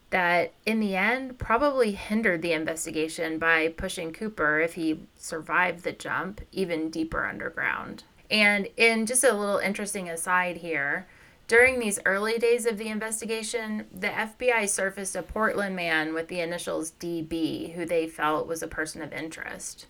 [0.10, 5.92] that in the end probably hindered the investigation by pushing Cooper, if he survived the
[5.92, 8.04] jump, even deeper underground.
[8.30, 11.08] And in just a little interesting aside here,
[11.50, 16.40] during these early days of the investigation, the FBI surfaced a Portland man with the
[16.40, 19.88] initials DB who they felt was a person of interest.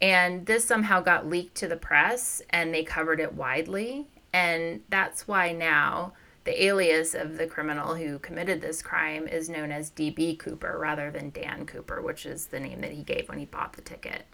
[0.00, 4.06] And this somehow got leaked to the press and they covered it widely.
[4.32, 6.12] And that's why now
[6.44, 11.10] the alias of the criminal who committed this crime is known as DB Cooper rather
[11.10, 14.24] than Dan Cooper, which is the name that he gave when he bought the ticket.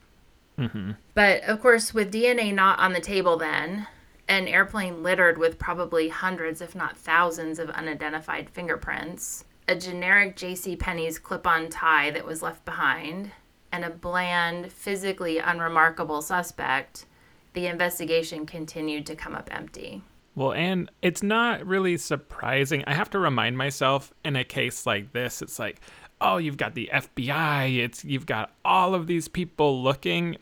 [0.58, 0.92] Mm-hmm.
[1.14, 3.86] But of course, with DNA not on the table then,
[4.28, 10.76] an airplane littered with probably hundreds, if not thousands, of unidentified fingerprints, a generic J.C.
[10.76, 13.30] Penney's clip-on tie that was left behind,
[13.72, 17.06] and a bland, physically unremarkable suspect,
[17.54, 20.02] the investigation continued to come up empty.
[20.34, 22.84] Well, and it's not really surprising.
[22.86, 25.80] I have to remind myself in a case like this, it's like,
[26.20, 30.36] oh, you've got the FBI, it's you've got all of these people looking,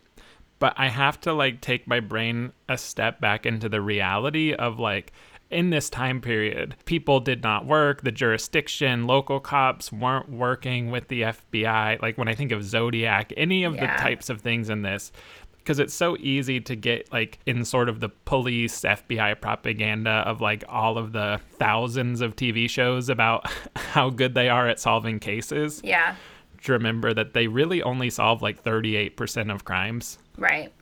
[0.58, 4.78] but I have to like take my brain a step back into the reality of
[4.78, 5.12] like
[5.50, 8.02] in this time period, people did not work.
[8.02, 12.02] The jurisdiction, local cops weren't working with the FBI.
[12.02, 13.96] Like when I think of Zodiac, any of yeah.
[13.96, 15.12] the types of things in this,
[15.58, 20.40] because it's so easy to get like in sort of the police FBI propaganda of
[20.40, 25.20] like all of the thousands of TV shows about how good they are at solving
[25.20, 25.80] cases.
[25.84, 26.16] Yeah.
[26.64, 30.18] To remember that they really only solve like 38% of crimes.
[30.36, 30.72] Right.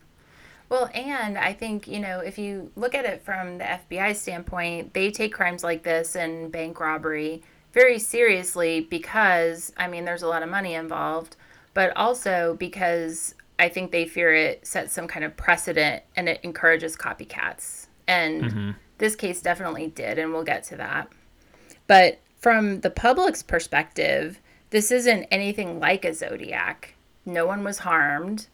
[0.69, 4.95] Well, and I think, you know, if you look at it from the FBI standpoint,
[4.95, 10.29] they take crimes like this and bank robbery very seriously because, I mean, there's a
[10.29, 11.37] lot of money involved,
[11.75, 16.41] but also because I think they fear it sets some kind of precedent and it
[16.43, 17.87] encourages copycats.
[18.07, 18.71] And mm-hmm.
[18.99, 21.09] this case definitely did, and we'll get to that.
[21.87, 24.41] But from the public's perspective,
[24.75, 26.95] this isn't anything like a Zodiac.
[27.25, 28.49] No one was harmed.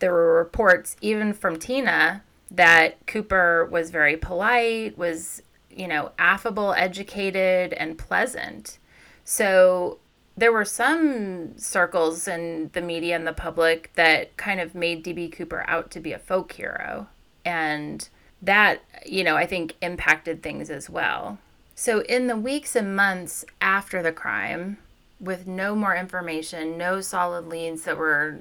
[0.00, 5.42] There were reports, even from Tina, that Cooper was very polite, was,
[5.74, 8.76] you know, affable, educated, and pleasant.
[9.24, 9.96] So
[10.36, 15.32] there were some circles in the media and the public that kind of made DB
[15.32, 17.06] Cooper out to be a folk hero.
[17.46, 18.06] And
[18.42, 21.38] that, you know, I think impacted things as well.
[21.74, 24.76] So, in the weeks and months after the crime,
[25.22, 28.40] with no more information, no solid leads that were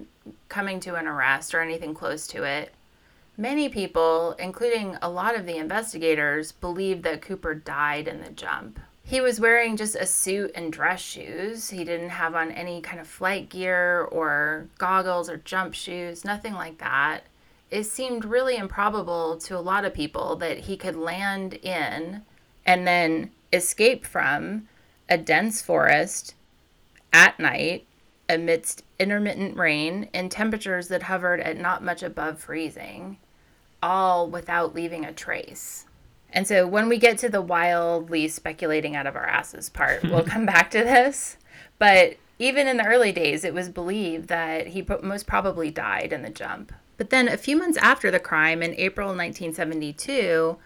[0.49, 2.73] coming to an arrest or anything close to it,
[3.37, 8.79] many people, including a lot of the investigators, believed that Cooper died in the jump.
[9.03, 11.69] He was wearing just a suit and dress shoes.
[11.69, 16.53] He didn't have on any kind of flight gear or goggles or jump shoes, nothing
[16.53, 17.21] like that.
[17.69, 22.23] It seemed really improbable to a lot of people that he could land in
[22.65, 24.67] and then escape from
[25.09, 26.35] a dense forest
[27.13, 27.85] at night
[28.29, 33.17] amidst intermittent rain and temperatures that hovered at not much above freezing,
[33.83, 35.85] all without leaving a trace.
[36.33, 40.23] And so when we get to the wildly speculating out of our asses part, we'll
[40.23, 41.37] come back to this.
[41.77, 46.21] But even in the early days, it was believed that he most probably died in
[46.21, 46.71] the jump.
[46.97, 50.57] But then a few months after the crime, in April 1972,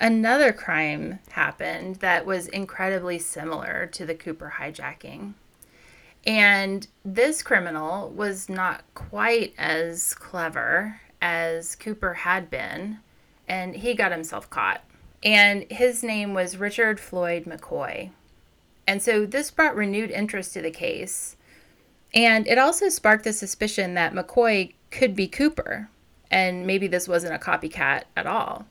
[0.00, 5.34] another crime happened that was incredibly similar to the Cooper hijacking.
[6.26, 12.98] And this criminal was not quite as clever as Cooper had been,
[13.48, 14.82] and he got himself caught
[15.26, 18.10] and his name was Richard Floyd McCoy.
[18.86, 21.36] And so this brought renewed interest to the case.
[22.14, 25.90] And it also sparked the suspicion that McCoy could be Cooper,
[26.30, 28.66] and maybe this wasn't a copycat at all.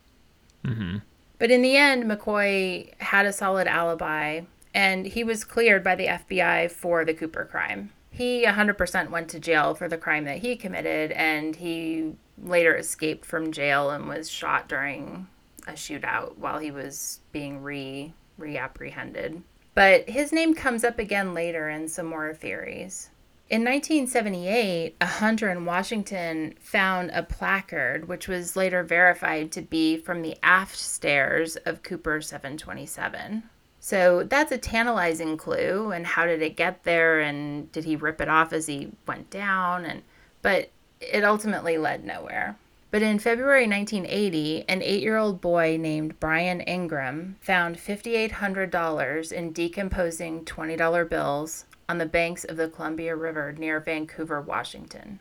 [0.64, 1.00] Mm-hmm.
[1.38, 4.42] But in the end, McCoy had a solid alibi,
[4.76, 7.92] and he was cleared by the FBI for the Cooper crime.
[8.12, 13.26] He 100% went to jail for the crime that he committed, and he later escaped
[13.26, 15.28] from jail and was shot during
[15.66, 19.42] a shootout while he was being re reapprehended.
[19.74, 23.10] But his name comes up again later in some more theories.
[23.50, 29.98] In 1978, a hunter in Washington found a placard, which was later verified to be
[29.98, 33.44] from the aft stairs of Cooper 727.
[33.86, 35.92] So that's a tantalizing clue.
[35.92, 37.20] And how did it get there?
[37.20, 39.86] And did he rip it off as he went down?
[39.86, 40.02] And
[40.42, 42.58] but it ultimately led nowhere.
[42.90, 49.52] But in February 1980, an eight year old boy named Brian Ingram found $5,800 in
[49.52, 55.20] decomposing $20 bills on the banks of the Columbia River near Vancouver, Washington.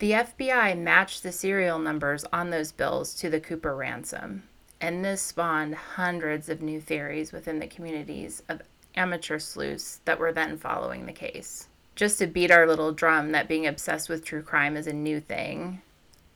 [0.00, 4.42] The FBI matched the serial numbers on those bills to the Cooper ransom,
[4.82, 8.60] and this spawned hundreds of new theories within the communities of
[8.94, 11.68] amateur sleuths that were then following the case.
[11.96, 15.20] Just to beat our little drum that being obsessed with true crime is a new
[15.20, 15.80] thing,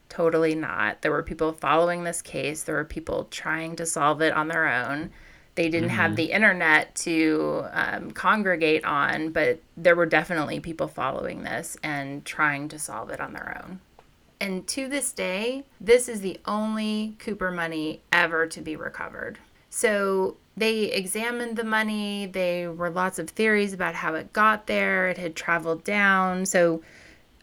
[0.08, 1.02] totally not.
[1.02, 4.66] There were people following this case, there were people trying to solve it on their
[4.66, 5.10] own
[5.56, 5.96] they didn't mm-hmm.
[5.96, 12.24] have the internet to um, congregate on, but there were definitely people following this and
[12.24, 13.80] trying to solve it on their own.
[14.40, 19.38] And to this day, this is the only Cooper money ever to be recovered.
[19.70, 22.26] So they examined the money.
[22.26, 25.08] There were lots of theories about how it got there.
[25.08, 26.46] It had traveled down.
[26.46, 26.82] So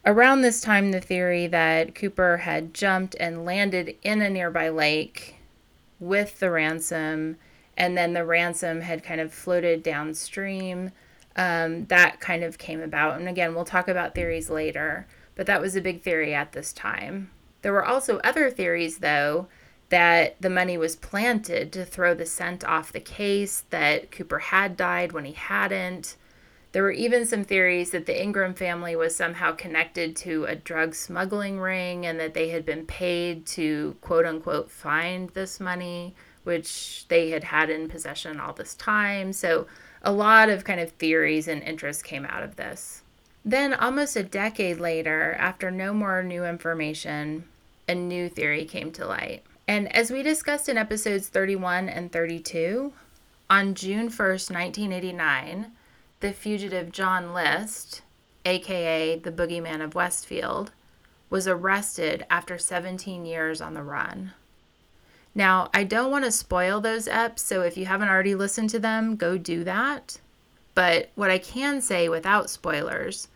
[0.06, 5.36] around this time, the theory that Cooper had jumped and landed in a nearby lake
[6.00, 7.38] with the ransom
[7.78, 10.92] and then the ransom had kind of floated downstream.
[11.36, 13.20] Um, that kind of came about.
[13.20, 16.74] And again, we'll talk about theories later, but that was a big theory at this
[16.74, 17.32] time.
[17.62, 19.48] There were also other theories, though,
[19.90, 24.76] that the money was planted to throw the scent off the case, that Cooper had
[24.76, 26.18] died when he hadn't.
[26.72, 30.96] There were even some theories that the Ingram family was somehow connected to a drug
[30.96, 37.06] smuggling ring and that they had been paid to quote unquote find this money which
[37.08, 39.32] they had had in possession all this time.
[39.32, 39.68] So
[40.02, 43.03] a lot of kind of theories and interest came out of this.
[43.46, 47.44] Then, almost a decade later, after no more new information,
[47.88, 49.44] a new theory came to light.
[49.68, 52.94] And as we discussed in episodes 31 and 32,
[53.50, 55.72] on June 1st, 1989,
[56.22, 58.02] the fugitive John List,
[58.46, 60.72] aka the boogeyman of Westfield,
[61.30, 64.32] was arrested after 17 years on the run.
[65.36, 68.80] Now, I don't want to spoil those eps, so if you haven't already listened to
[68.80, 70.20] them, go do that.
[70.76, 73.28] But what I can say without spoilers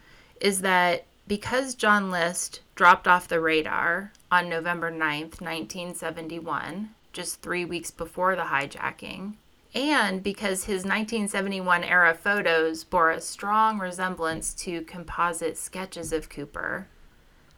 [0.41, 7.65] is that because John List dropped off the radar on November 9th, 1971, just three
[7.65, 9.33] weeks before the hijacking,
[9.73, 16.87] and because his 1971 era photos bore a strong resemblance to composite sketches of Cooper,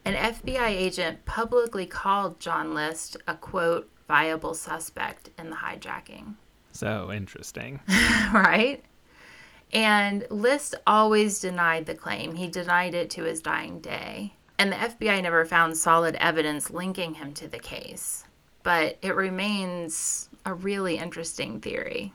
[0.03, 6.35] an FBI agent publicly called John List a quote, viable suspect in the hijacking.
[6.71, 7.79] So interesting.
[8.33, 8.83] right?
[9.71, 12.35] And List always denied the claim.
[12.35, 14.33] He denied it to his dying day.
[14.57, 18.25] And the FBI never found solid evidence linking him to the case.
[18.63, 22.13] But it remains a really interesting theory.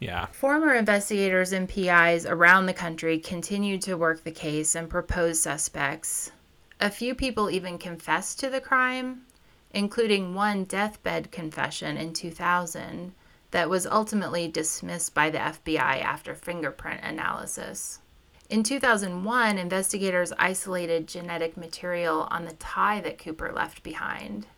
[0.00, 0.26] Yeah.
[0.26, 6.32] Former investigators and PIs around the country continued to work the case and propose suspects.
[6.80, 9.22] A few people even confessed to the crime,
[9.70, 13.14] including one deathbed confession in 2000
[13.54, 18.00] that was ultimately dismissed by the FBI after fingerprint analysis.
[18.50, 24.48] In 2001, investigators isolated genetic material on the tie that Cooper left behind.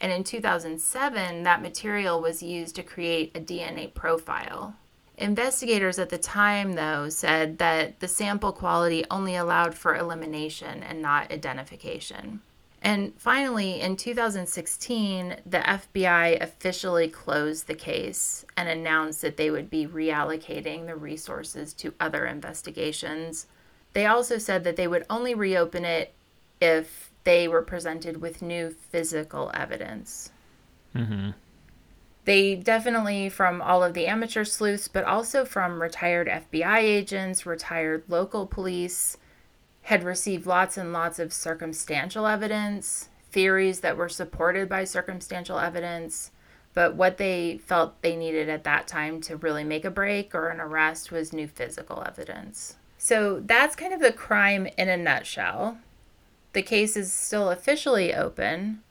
[0.00, 4.74] And in 2007, that material was used to create a DNA profile.
[5.16, 11.00] Investigators at the time, though, said that the sample quality only allowed for elimination and
[11.00, 12.40] not identification.
[12.84, 19.70] And finally, in 2016, the FBI officially closed the case and announced that they would
[19.70, 23.46] be reallocating the resources to other investigations.
[23.94, 26.12] They also said that they would only reopen it
[26.60, 30.30] if they were presented with new physical evidence.
[30.94, 31.30] Mm-hmm.
[32.26, 38.04] They definitely, from all of the amateur sleuths, but also from retired FBI agents, retired
[38.08, 39.16] local police,
[39.84, 46.30] had received lots and lots of circumstantial evidence, theories that were supported by circumstantial evidence.
[46.72, 50.48] But what they felt they needed at that time to really make a break or
[50.48, 52.76] an arrest was new physical evidence.
[52.96, 55.76] So that's kind of the crime in a nutshell.
[56.54, 58.82] The case is still officially open,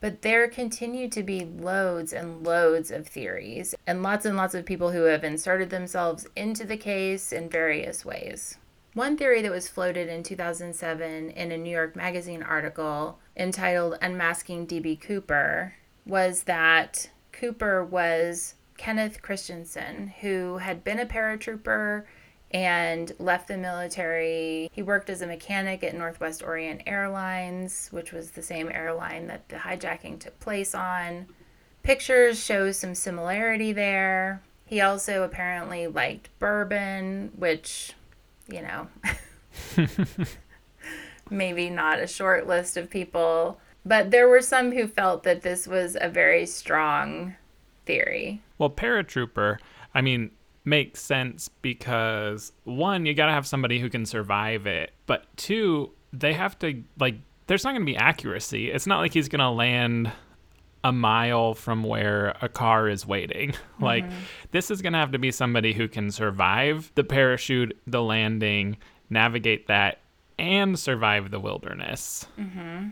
[0.00, 4.66] but there continue to be loads and loads of theories and lots and lots of
[4.66, 8.58] people who have inserted themselves into the case in various ways.
[8.94, 14.66] One theory that was floated in 2007 in a New York Magazine article entitled Unmasking
[14.66, 14.94] D.B.
[14.96, 15.74] Cooper
[16.06, 22.04] was that Cooper was Kenneth Christiansen, who had been a paratrooper
[22.52, 24.70] and left the military.
[24.72, 29.48] He worked as a mechanic at Northwest Orient Airlines, which was the same airline that
[29.48, 31.26] the hijacking took place on.
[31.82, 34.40] Pictures show some similarity there.
[34.66, 37.94] He also apparently liked bourbon, which,
[38.48, 38.88] you know,
[41.30, 43.58] maybe not a short list of people.
[43.84, 47.34] But there were some who felt that this was a very strong
[47.84, 48.42] theory.
[48.58, 49.58] Well, paratrooper,
[49.94, 50.30] I mean,
[50.64, 54.92] makes sense because one, you got to have somebody who can survive it.
[55.06, 57.16] But two, they have to, like,
[57.46, 58.70] there's not going to be accuracy.
[58.70, 60.10] It's not like he's going to land
[60.84, 63.54] a mile from where a car is waiting.
[63.74, 63.84] Mm-hmm.
[63.84, 64.04] Like,
[64.52, 68.76] this is going to have to be somebody who can survive the parachute, the landing,
[69.10, 69.98] navigate that,
[70.38, 72.24] and survive the wilderness.
[72.38, 72.90] Mm-hmm.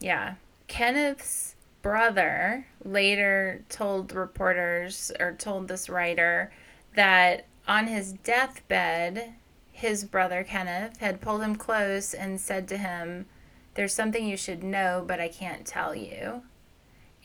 [0.00, 0.36] Yeah.
[0.68, 6.50] Kenneth's brother later told reporters or told this writer
[6.94, 9.34] that on his deathbed,
[9.70, 13.26] his brother Kenneth had pulled him close and said to him,
[13.74, 16.42] There's something you should know, but I can't tell you.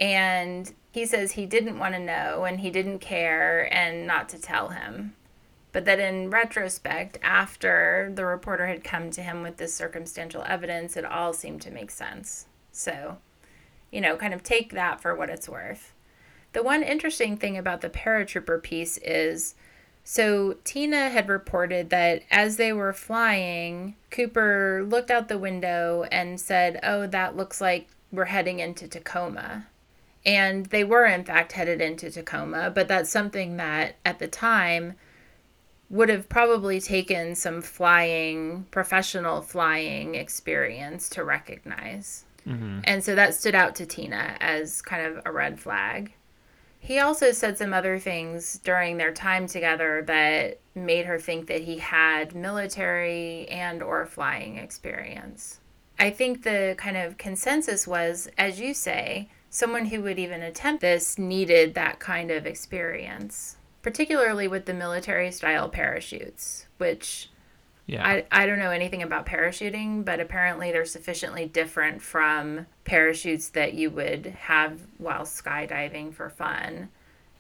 [0.02, 4.42] And he says he didn't want to know and he didn't care and not to
[4.42, 5.16] tell him.
[5.72, 10.98] But that in retrospect, after the reporter had come to him with this circumstantial evidence,
[10.98, 12.48] it all seemed to make sense.
[12.74, 13.20] So,
[13.92, 15.94] you know, kind of take that for what it's worth.
[16.54, 19.56] The one interesting thing about the paratrooper piece is
[20.04, 26.42] so Tina had reported that as they were flying, Cooper looked out the window and
[26.42, 29.68] said, Oh, that looks like we're heading into Tacoma.
[30.26, 34.94] And they were, in fact, headed into Tacoma, but that's something that at the time
[35.90, 42.24] would have probably taken some flying, professional flying experience to recognize.
[42.48, 42.80] Mm-hmm.
[42.86, 46.14] And so that stood out to Tina as kind of a red flag.
[46.80, 51.62] He also said some other things during their time together that made her think that
[51.62, 55.60] he had military and or flying experience.
[56.00, 60.82] I think the kind of consensus was as you say, someone who would even attempt
[60.82, 67.30] this needed that kind of experience, particularly with the military style parachutes, which
[67.86, 68.08] yeah.
[68.08, 73.74] I, I don't know anything about parachuting, but apparently they're sufficiently different from parachutes that
[73.74, 76.90] you would have while skydiving for fun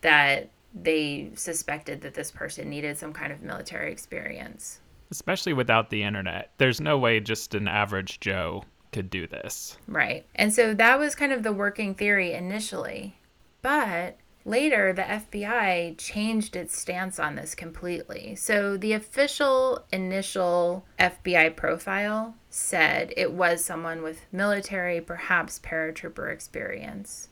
[0.01, 4.82] that they suspected that this person needed some kind of military experience.
[5.12, 6.51] Especially without the internet.
[6.57, 9.77] There's no way just an average Joe could do this.
[9.87, 10.25] Right.
[10.35, 13.17] And so that was kind of the working theory initially.
[13.61, 18.35] But Later, the FBI changed its stance on this completely.
[18.35, 27.29] So, the official initial FBI profile said it was someone with military, perhaps paratrooper experience.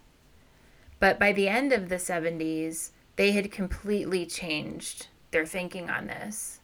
[0.99, 6.59] But by the end of the 70s, they had completely changed their thinking on this.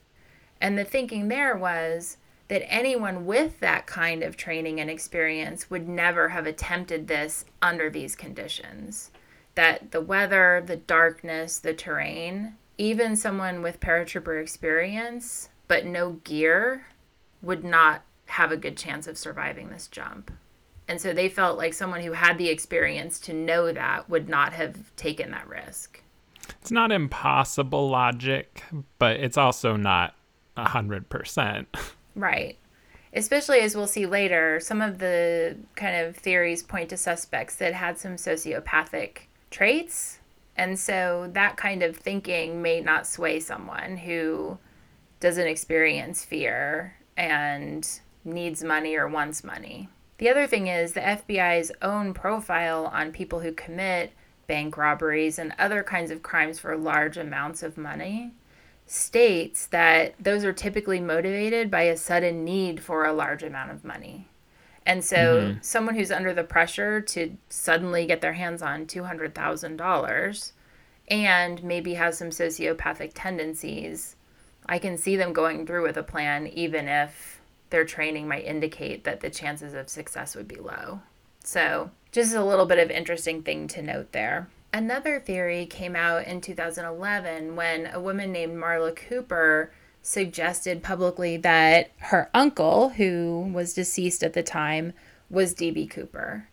[0.61, 2.17] And the thinking there was
[2.47, 7.89] that anyone with that kind of training and experience would never have attempted this under
[7.89, 9.11] these conditions
[9.55, 16.85] that the weather, the darkness, the terrain, even someone with paratrooper experience but no gear
[17.41, 20.31] would not have a good chance of surviving this jump.
[20.87, 24.53] And so they felt like someone who had the experience to know that would not
[24.53, 26.01] have taken that risk.
[26.61, 28.63] It's not impossible logic,
[28.99, 30.15] but it's also not
[30.57, 31.65] 100%.
[32.15, 32.57] Right.
[33.13, 37.73] Especially as we'll see later, some of the kind of theories point to suspects that
[37.73, 40.19] had some sociopathic traits.
[40.57, 44.57] And so that kind of thinking may not sway someone who
[45.19, 47.87] doesn't experience fear and
[48.23, 49.89] needs money or wants money.
[50.17, 54.11] The other thing is the FBI's own profile on people who commit
[54.47, 58.33] bank robberies and other kinds of crimes for large amounts of money
[58.87, 63.83] states that those are typically motivated by a sudden need for a large amount of
[63.83, 64.27] money.
[64.85, 65.57] And so, mm-hmm.
[65.61, 70.51] someone who's under the pressure to suddenly get their hands on $200,000
[71.07, 74.15] and maybe has some sociopathic tendencies,
[74.67, 79.03] I can see them going through with a plan, even if their training might indicate
[79.03, 81.01] that the chances of success would be low.
[81.43, 84.47] So, just a little bit of interesting thing to note there.
[84.75, 89.71] Another theory came out in 2011 when a woman named Marla Cooper
[90.01, 94.91] suggested publicly that her uncle, who was deceased at the time,
[95.29, 95.87] was D.B.
[95.87, 96.49] Cooper.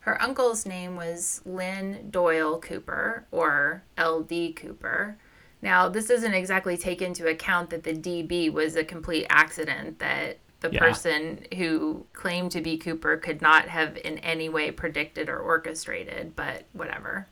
[0.00, 4.54] Her uncle's name was Lynn Doyle Cooper, or L.D.
[4.54, 5.16] Cooper.
[5.62, 10.38] Now, this doesn't exactly take into account that the DB was a complete accident, that
[10.60, 10.80] the yeah.
[10.80, 16.36] person who claimed to be Cooper could not have in any way predicted or orchestrated,
[16.36, 17.26] but whatever.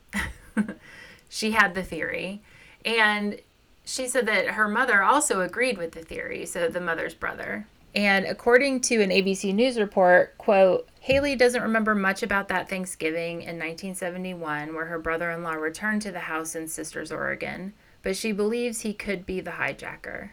[1.28, 2.42] she had the theory.
[2.84, 3.40] And
[3.84, 7.66] she said that her mother also agreed with the theory, so the mother's brother.
[7.94, 13.40] And according to an ABC News report, quote, Haley doesn't remember much about that Thanksgiving
[13.42, 17.72] in 1971 where her brother-in-law returned to the house in Sisters, Oregon,
[18.02, 20.30] but she believes he could be the hijacker.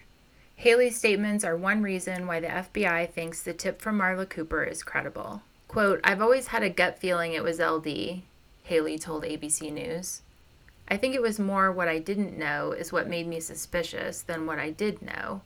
[0.55, 4.83] Haley's statements are one reason why the FBI thinks the tip from Marla Cooper is
[4.83, 5.41] credible.
[5.67, 8.21] Quote, I've always had a gut feeling it was LD,
[8.63, 10.21] Haley told ABC News.
[10.87, 14.45] I think it was more what I didn't know is what made me suspicious than
[14.45, 15.41] what I did know,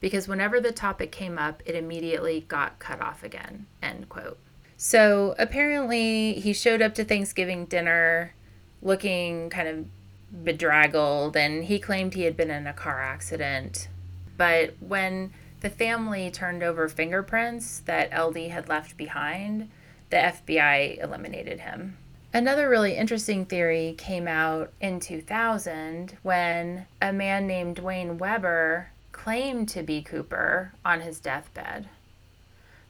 [0.00, 3.66] because whenever the topic came up, it immediately got cut off again.
[3.82, 4.38] End quote.
[4.76, 8.34] So apparently, he showed up to Thanksgiving dinner
[8.82, 13.88] looking kind of bedraggled, and he claimed he had been in a car accident.
[14.36, 19.70] But when the family turned over fingerprints that LD had left behind,
[20.10, 21.96] the FBI eliminated him.
[22.32, 29.68] Another really interesting theory came out in 2000 when a man named Duane Weber claimed
[29.70, 31.88] to be Cooper on his deathbed.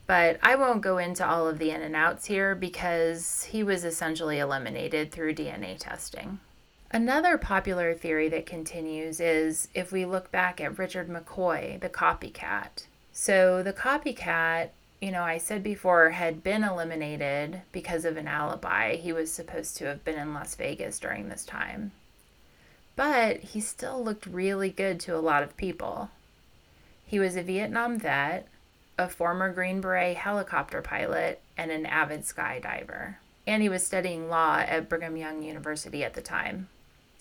[0.07, 3.84] But I won't go into all of the in and outs here because he was
[3.84, 6.40] essentially eliminated through DNA testing.
[6.95, 12.86] Another popular theory that continues is if we look back at Richard McCoy, the copycat.
[13.12, 14.70] So, the copycat
[15.05, 18.97] you know, I said before, had been eliminated because of an alibi.
[18.97, 21.92] He was supposed to have been in Las Vegas during this time.
[22.97, 26.09] But he still looked really good to a lot of people.
[27.05, 28.49] He was a Vietnam vet,
[28.97, 33.16] a former Green Beret helicopter pilot, and an avid skydiver.
[33.47, 36.68] And he was studying law at Brigham Young University at the time.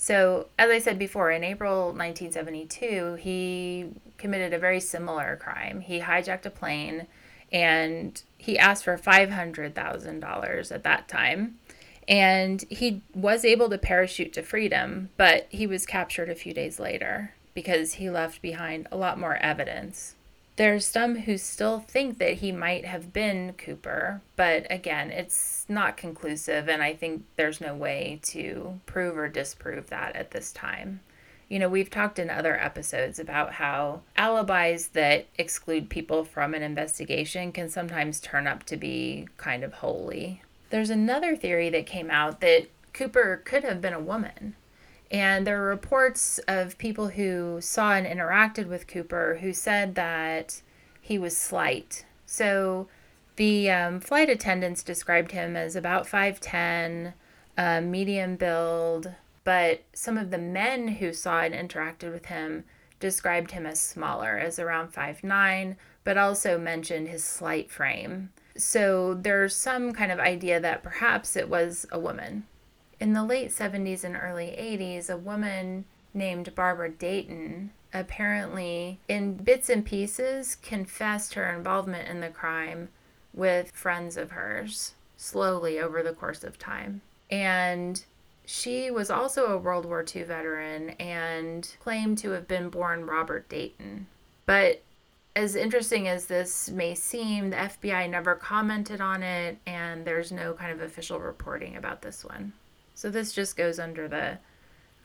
[0.04, 3.86] So, as I said before, in April 1972, he
[4.18, 5.80] committed a very similar crime.
[5.80, 7.08] He hijacked a plane
[7.54, 11.58] and he asked for $500,000 at that time.
[12.06, 16.82] And he was able to parachute to freedom, but he was captured a few days
[16.82, 20.16] later because he left behind a lot more evidence.
[20.56, 25.98] There's some who still think that he might have been Cooper, but again, it's not
[25.98, 31.00] conclusive, and I think there's no way to prove or disprove that at this time.
[31.50, 36.62] You know, we've talked in other episodes about how alibis that exclude people from an
[36.62, 40.40] investigation can sometimes turn up to be kind of holey.
[40.70, 44.56] There's another theory that came out that Cooper could have been a woman.
[45.14, 50.64] And there are reports of people who saw and interacted with Cooper who said that
[51.00, 52.04] he was slight.
[52.26, 52.88] So
[53.36, 57.14] the um, flight attendants described him as about 5'10,
[57.56, 59.12] uh, medium build,
[59.44, 62.64] but some of the men who saw and interacted with him
[63.00, 68.32] described him as smaller, as around five nine, but also mentioned his slight frame.
[68.58, 72.46] So there's some kind of idea that perhaps it was a woman.
[73.04, 75.84] In the late 70s and early 80s, a woman
[76.14, 82.88] named Barbara Dayton apparently, in bits and pieces, confessed her involvement in the crime
[83.34, 87.02] with friends of hers slowly over the course of time.
[87.30, 88.02] And
[88.46, 93.50] she was also a World War II veteran and claimed to have been born Robert
[93.50, 94.08] Dayton.
[94.46, 94.82] But
[95.36, 100.54] as interesting as this may seem, the FBI never commented on it, and there's no
[100.54, 102.54] kind of official reporting about this one.
[102.94, 104.40] So this just goes under the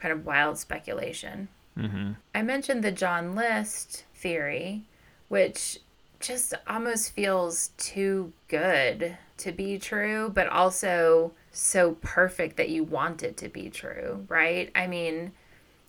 [0.00, 1.48] kind of wild speculation.
[1.76, 2.12] Mm-hmm.
[2.34, 4.84] I mentioned the John List theory,
[5.28, 5.78] which
[6.20, 13.22] just almost feels too good to be true, but also so perfect that you want
[13.22, 14.70] it to be true, right?
[14.74, 15.32] I mean,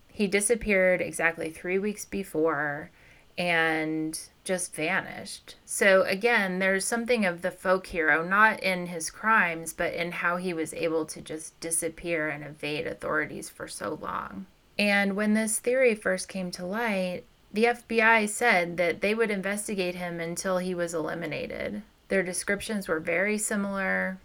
[0.08, 2.92] he disappeared exactly three weeks before
[3.40, 5.56] and just vanished.
[5.66, 10.36] So, again, there's something of the folk hero, not in his crimes, but in how
[10.36, 14.46] he was able to just disappear and evade authorities for so long.
[14.78, 17.24] And when this theory first came to light,
[17.54, 21.82] the FBI said that they would investigate him until he was eliminated.
[22.10, 24.20] Their descriptions were very similar.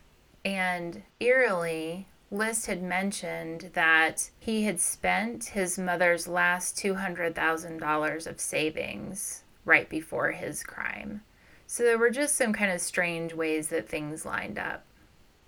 [0.45, 9.45] And eerily, List had mentioned that he had spent his mother's last $200,000 of savings
[9.65, 11.23] right before his crime.
[11.69, 14.85] So there were just some kind of strange ways that things lined up.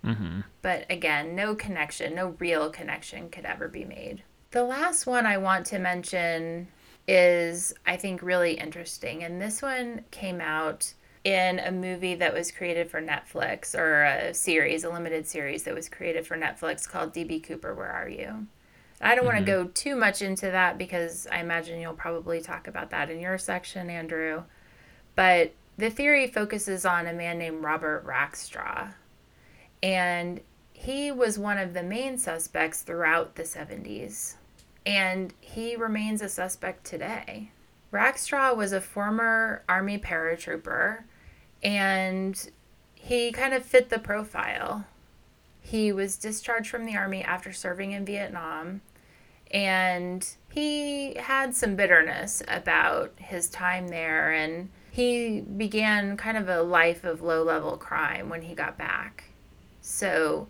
[0.05, 0.41] Mm-hmm.
[0.61, 4.23] But again, no connection, no real connection could ever be made.
[4.51, 6.69] The last one I want to mention
[7.05, 9.25] is, I think, really interesting.
[9.25, 10.93] And this one came out
[11.27, 15.75] in a movie that was created for Netflix or a series, a limited series that
[15.75, 18.47] was created for Netflix called DB Cooper, Where Are You?
[19.01, 19.35] I don't mm-hmm.
[19.35, 23.09] want to go too much into that because I imagine you'll probably talk about that
[23.09, 24.43] in your section, Andrew.
[25.15, 28.93] But the theory focuses on a man named Robert Rackstraw.
[29.83, 30.39] And
[30.71, 34.35] he was one of the main suspects throughout the 70s,
[34.85, 37.51] and he remains a suspect today.
[37.91, 41.03] Rackstraw was a former Army paratrooper,
[41.63, 42.49] and
[42.95, 44.85] he kind of fit the profile.
[45.61, 48.81] He was discharged from the Army after serving in Vietnam,
[49.51, 56.61] and he had some bitterness about his time there, and he began kind of a
[56.61, 59.25] life of low level crime when he got back.
[59.81, 60.47] So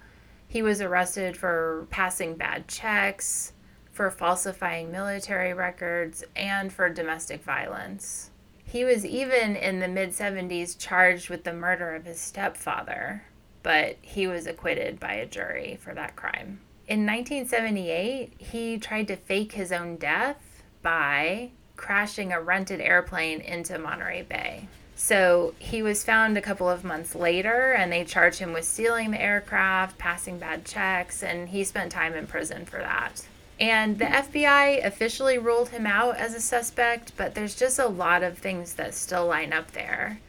[0.47, 3.53] he was arrested for passing bad checks,
[3.91, 8.31] for falsifying military records, and for domestic violence.
[8.67, 13.23] He was even in the mid 70s charged with the murder of his stepfather,
[13.63, 16.59] but he was acquitted by a jury for that crime.
[16.85, 23.79] In 1978, he tried to fake his own death by crashing a rented airplane into
[23.79, 24.67] Monterey Bay.
[24.95, 29.11] So he was found a couple of months later, and they charged him with stealing
[29.11, 33.25] the aircraft, passing bad checks, and he spent time in prison for that.
[33.59, 38.21] And the FBI officially ruled him out as a suspect, but there's just a lot
[38.21, 40.19] of things that still line up there.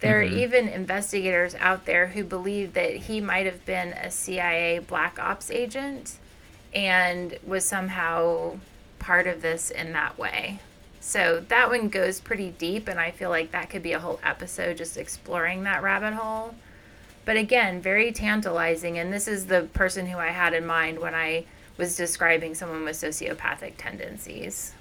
[0.00, 0.34] There mm-hmm.
[0.34, 5.18] are even investigators out there who believe that he might have been a CIA black
[5.18, 6.16] ops agent
[6.74, 8.58] and was somehow
[8.98, 10.60] part of this in that way.
[11.00, 14.20] So that one goes pretty deep, and I feel like that could be a whole
[14.22, 16.54] episode just exploring that rabbit hole.
[17.24, 18.98] But again, very tantalizing.
[18.98, 21.44] And this is the person who I had in mind when I
[21.78, 24.74] was describing someone with sociopathic tendencies.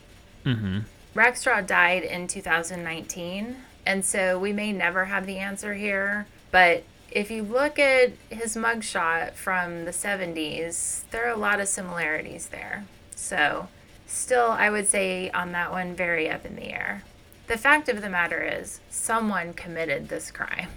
[0.46, 0.80] Mm-hmm.
[1.16, 6.28] Rackstraw died in 2019, and so we may never have the answer here.
[6.52, 11.68] But if you look at his mugshot from the 70s, there are a lot of
[11.68, 12.86] similarities there.
[13.16, 13.70] So
[14.06, 17.04] still, I would say on that one, very up in the air.
[17.48, 20.68] The fact of the matter is, someone committed this crime.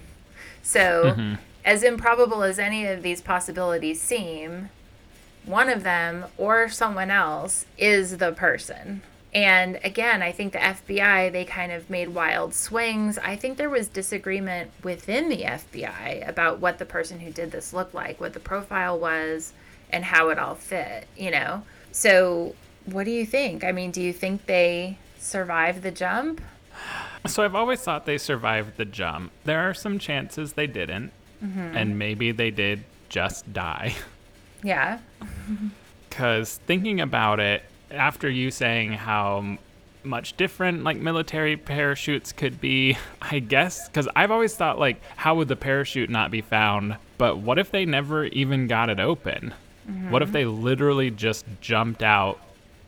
[0.62, 1.34] So, mm-hmm.
[1.64, 4.70] as improbable as any of these possibilities seem,
[5.44, 9.02] one of them or someone else is the person.
[9.32, 13.16] And again, I think the FBI, they kind of made wild swings.
[13.18, 17.72] I think there was disagreement within the FBI about what the person who did this
[17.72, 19.52] looked like, what the profile was,
[19.90, 21.62] and how it all fit, you know?
[21.92, 23.62] So what do you think?
[23.62, 26.40] I mean, do you think they survived the jump?
[27.26, 29.30] So I've always thought they survived the jump.
[29.44, 31.12] There are some chances they didn't,
[31.44, 31.76] mm-hmm.
[31.76, 33.94] and maybe they did just die.
[34.62, 34.98] Yeah.
[36.08, 39.58] Because thinking about it, after you saying how
[40.02, 45.34] much different like military parachutes could be, I guess, because I've always thought like, how
[45.36, 46.96] would the parachute not be found?
[47.18, 49.52] But what if they never even got it open?
[49.88, 50.10] Mm-hmm.
[50.10, 52.40] What if they literally just jumped out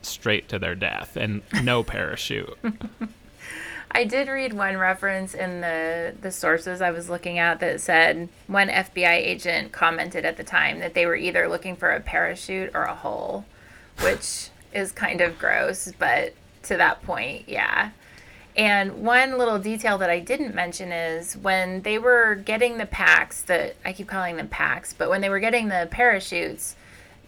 [0.05, 2.57] straight to their death and no parachute.
[3.95, 8.27] I did read one reference in the the sources I was looking at that said
[8.47, 12.71] one FBI agent commented at the time that they were either looking for a parachute
[12.73, 13.45] or a hole,
[14.01, 16.33] which is kind of gross, but
[16.63, 17.91] to that point, yeah.
[18.55, 23.41] And one little detail that I didn't mention is when they were getting the packs
[23.43, 26.75] that I keep calling them packs, but when they were getting the parachutes,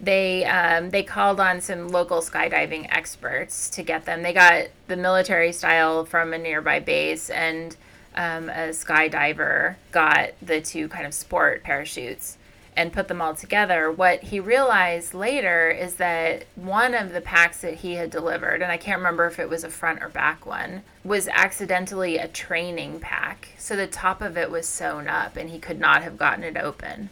[0.00, 4.22] they um, they called on some local skydiving experts to get them.
[4.22, 7.76] They got the military style from a nearby base, and
[8.14, 12.38] um, a skydiver got the two kind of sport parachutes
[12.76, 13.90] and put them all together.
[13.90, 18.70] What he realized later is that one of the packs that he had delivered, and
[18.70, 23.00] I can't remember if it was a front or back one, was accidentally a training
[23.00, 23.48] pack.
[23.56, 26.58] So the top of it was sewn up, and he could not have gotten it
[26.58, 27.08] open.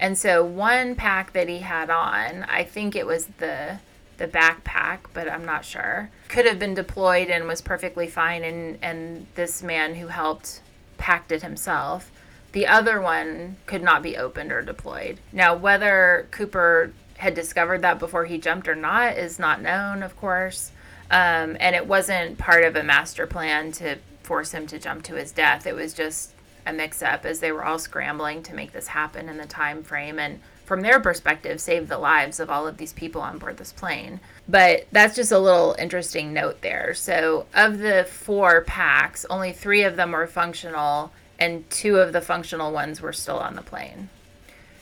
[0.00, 3.78] And so one pack that he had on, I think it was the
[4.16, 6.10] the backpack, but I'm not sure.
[6.28, 10.62] Could have been deployed and was perfectly fine and and this man who helped
[10.98, 12.10] packed it himself.
[12.52, 15.20] The other one could not be opened or deployed.
[15.32, 20.16] Now whether Cooper had discovered that before he jumped or not is not known, of
[20.16, 20.72] course.
[21.10, 25.14] Um, and it wasn't part of a master plan to force him to jump to
[25.14, 25.66] his death.
[25.66, 26.32] It was just
[26.70, 29.82] a mix up as they were all scrambling to make this happen in the time
[29.82, 33.56] frame and from their perspective save the lives of all of these people on board
[33.56, 34.20] this plane.
[34.48, 36.94] But that's just a little interesting note there.
[36.94, 42.20] So of the four packs only three of them were functional and two of the
[42.20, 44.10] functional ones were still on the plane.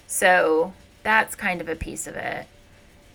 [0.06, 2.46] So that's kind of a piece of it.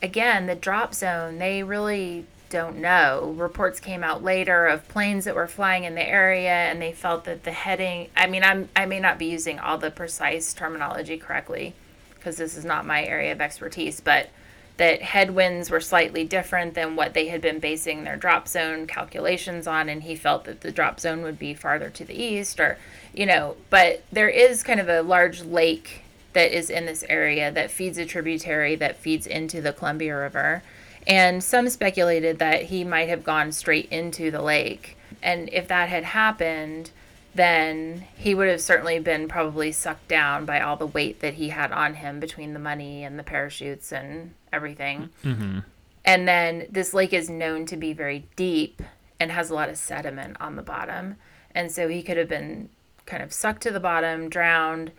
[0.02, 3.34] Again the drop zone they really don't know.
[3.36, 7.26] Reports came out later of planes that were flying in the area and they felt
[7.26, 11.18] that the heading I mean I'm I may not be using all the precise terminology
[11.18, 11.74] correctly
[12.14, 14.30] because this is not my area of expertise, but
[14.78, 19.66] that headwinds were slightly different than what they had been basing their drop zone calculations
[19.66, 22.78] on and he felt that the drop zone would be farther to the east or
[23.16, 27.52] you know, but there is kind of a large lake that is in this area
[27.52, 30.62] that feeds a tributary that feeds into the Columbia River.
[31.08, 34.98] And some speculated that he might have gone straight into the lake.
[35.22, 36.92] And if that had happened,
[37.36, 41.50] then he would have certainly been probably sucked down by all the weight that he
[41.50, 45.10] had on him between the money and the parachutes and everything.
[45.24, 45.60] Mm-hmm.
[46.06, 48.82] And then this lake is known to be very deep
[49.20, 51.16] and has a lot of sediment on the bottom.
[51.56, 52.70] And so he could have been
[53.06, 54.92] kind of sucked to the bottom, drowned,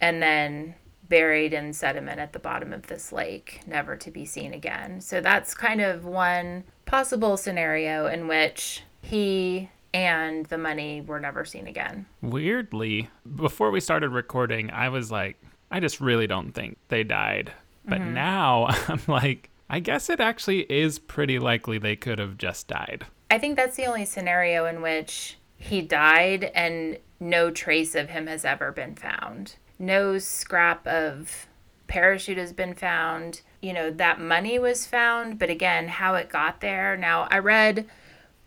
[0.00, 0.74] and then
[1.08, 5.00] buried in sediment at the bottom of this lake, never to be seen again.
[5.00, 11.44] So that's kind of one possible scenario in which he and the money were never
[11.44, 12.06] seen again.
[12.20, 15.36] Weirdly, before we started recording, I was like,
[15.70, 17.52] I just really don't think they died.
[17.84, 18.14] But Mm-hmm.
[18.14, 23.06] now I'm like, I guess it actually is pretty likely they could have just died.
[23.30, 28.26] I think that's the only scenario in which he died and no trace of him
[28.26, 29.56] has ever been found.
[29.78, 31.46] No scrap of
[31.86, 33.42] parachute has been found.
[33.60, 36.96] You know, that money was found, but again, how it got there.
[36.96, 37.86] Now, I read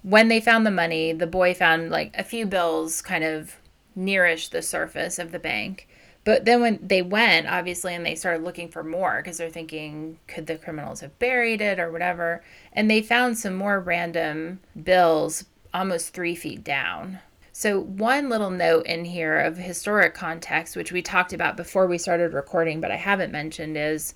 [0.03, 3.55] when they found the money, the boy found like a few bills kind of
[3.97, 5.87] nearish the surface of the bank.
[6.23, 10.19] But then when they went, obviously, and they started looking for more because they're thinking,
[10.27, 12.43] could the criminals have buried it or whatever?
[12.73, 17.19] And they found some more random bills almost three feet down.
[17.61, 21.99] So, one little note in here of historic context, which we talked about before we
[21.99, 24.15] started recording, but I haven't mentioned, is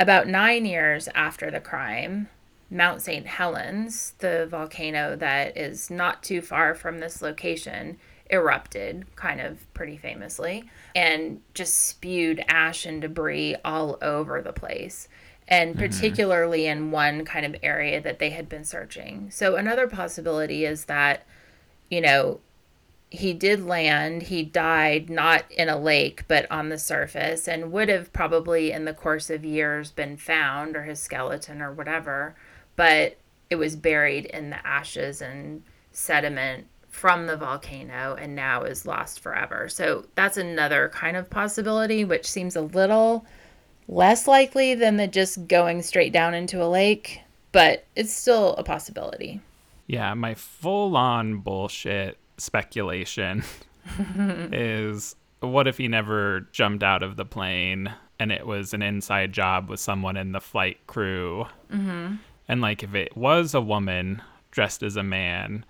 [0.00, 2.28] about nine years after the crime,
[2.72, 3.24] Mount St.
[3.24, 7.98] Helens, the volcano that is not too far from this location,
[8.30, 10.64] erupted kind of pretty famously
[10.96, 15.06] and just spewed ash and debris all over the place
[15.46, 15.84] and mm-hmm.
[15.84, 19.30] particularly in one kind of area that they had been searching.
[19.30, 21.24] So another possibility is that
[21.88, 22.40] you know
[23.12, 27.90] he did land, he died not in a lake but on the surface and would
[27.90, 32.34] have probably in the course of years been found or his skeleton or whatever,
[32.74, 33.18] but
[33.50, 39.20] it was buried in the ashes and sediment from the volcano and now is lost
[39.20, 39.68] forever.
[39.68, 43.26] So that's another kind of possibility, which seems a little
[43.88, 47.20] less likely than the just going straight down into a lake,
[47.52, 49.42] but it's still a possibility.
[49.86, 53.44] Yeah, my full on bullshit speculation
[54.52, 59.32] is what if he never jumped out of the plane and it was an inside
[59.32, 61.46] job with someone in the flight crew?
[61.72, 62.16] Mm-hmm.
[62.48, 65.64] And like if it was a woman dressed as a man,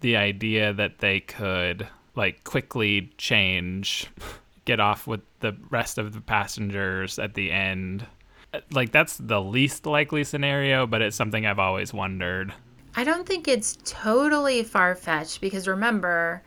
[0.00, 4.06] the idea that they could like quickly change,
[4.64, 8.06] get off with the rest of the passengers at the end.
[8.70, 12.52] Like that's the least likely scenario, but it's something I've always wondered.
[12.98, 16.42] I don't think it's totally far fetched because remember,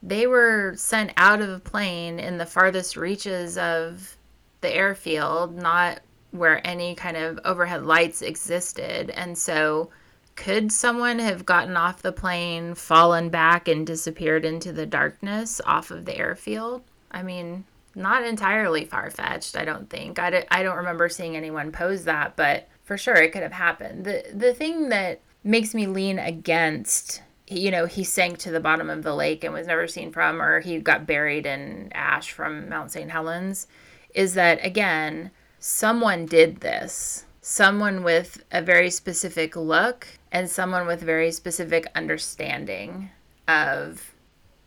[0.00, 4.16] they were sent out of a plane in the farthest reaches of
[4.60, 5.98] the airfield, not
[6.30, 9.10] where any kind of overhead lights existed.
[9.10, 9.90] And so,
[10.36, 15.90] could someone have gotten off the plane, fallen back, and disappeared into the darkness off
[15.90, 16.84] of the airfield?
[17.10, 17.64] I mean,
[17.96, 20.20] not entirely far fetched, I don't think.
[20.20, 23.50] I don't, I don't remember seeing anyone pose that, but for sure it could have
[23.50, 24.04] happened.
[24.04, 28.90] The, the thing that makes me lean against you know he sank to the bottom
[28.90, 32.68] of the lake and was never seen from or he got buried in ash from
[32.68, 33.66] mount st helens
[34.14, 37.24] is that again someone did this.
[37.40, 43.10] Someone with a very specific look and someone with very specific understanding
[43.46, 44.14] of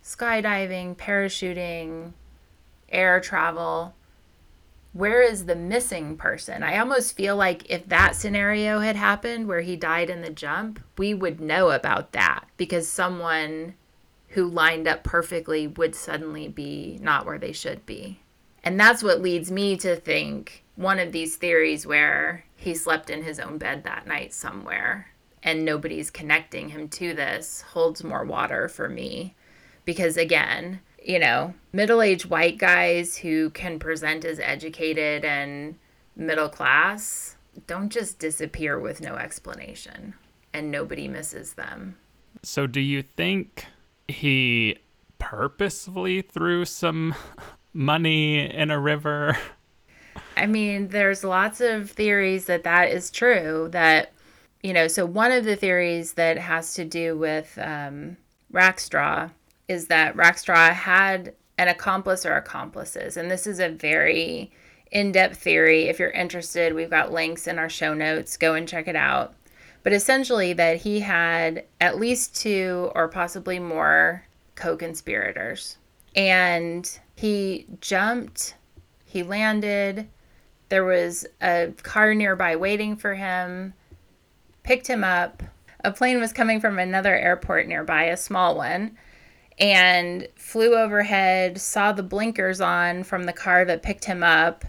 [0.04, 2.14] skydiving parachuting
[2.90, 3.94] air travel
[4.94, 6.64] where is the missing person?
[6.64, 10.84] I almost feel like if that scenario had happened where he died in the jump,
[10.98, 13.76] we would know about that because someone
[14.30, 18.20] who lined up perfectly would suddenly be not where they should be.
[18.64, 23.24] And that's what leads me to think one of these theories where he slept in
[23.24, 25.08] his own bed that night somewhere
[25.44, 29.36] and nobody's connecting him to this holds more water for me.
[29.86, 35.76] Because again, you know, middle aged white guys who can present as educated and
[36.16, 37.36] middle class
[37.68, 40.14] don't just disappear with no explanation
[40.54, 41.98] and nobody misses them.
[42.44, 43.66] So, do you think
[44.08, 44.78] he
[45.20, 47.16] purposefully threw some
[47.74, 49.38] money in a river?
[50.36, 53.70] I mean, there's lots of theories that that is true.
[53.72, 54.12] That,
[54.64, 58.18] you know, so one of the theories that has to do with um,
[58.52, 59.32] Rackstraw
[59.72, 63.16] is that Rackstraw had an accomplice or accomplices.
[63.16, 64.52] And this is a very
[64.92, 65.84] in depth theory.
[65.84, 68.36] If you're interested, we've got links in our show notes.
[68.36, 69.34] Go and check it out.
[69.84, 75.78] But essentially, that he had at least two or possibly more co conspirators.
[76.16, 78.56] And he jumped,
[79.06, 80.10] He landed.
[80.68, 83.74] There was a car nearby waiting for him,
[84.64, 85.42] picked him up.
[85.84, 88.98] A plane was coming from another airport nearby, a small one,
[89.62, 94.66] and flew overhead, saw the blinkers on from the car that picked him up.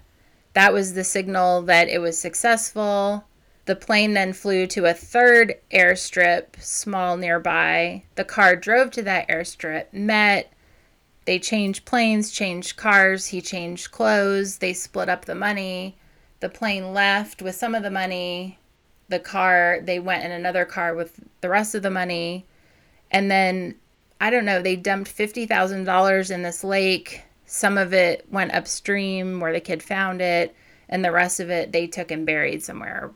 [0.52, 3.24] That was the signal that it was successful.
[3.64, 8.02] The plane then flew to a third airstrip, small nearby.
[8.16, 10.52] The car drove to that airstrip, met.
[11.24, 13.26] They changed planes, changed cars.
[13.26, 14.58] He changed clothes.
[14.58, 15.96] They split up the money.
[16.40, 18.58] The plane left with some of the money.
[19.08, 22.44] The car, they went in another car with the rest of the money.
[23.10, 23.76] And then,
[24.22, 27.22] I don't know, they dumped $50,000 in this lake.
[27.44, 30.54] Some of it went upstream where the kid found it,
[30.88, 33.12] and the rest of it they took and buried somewhere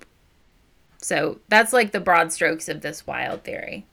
[1.06, 3.86] so that's like the broad strokes of this wild theory.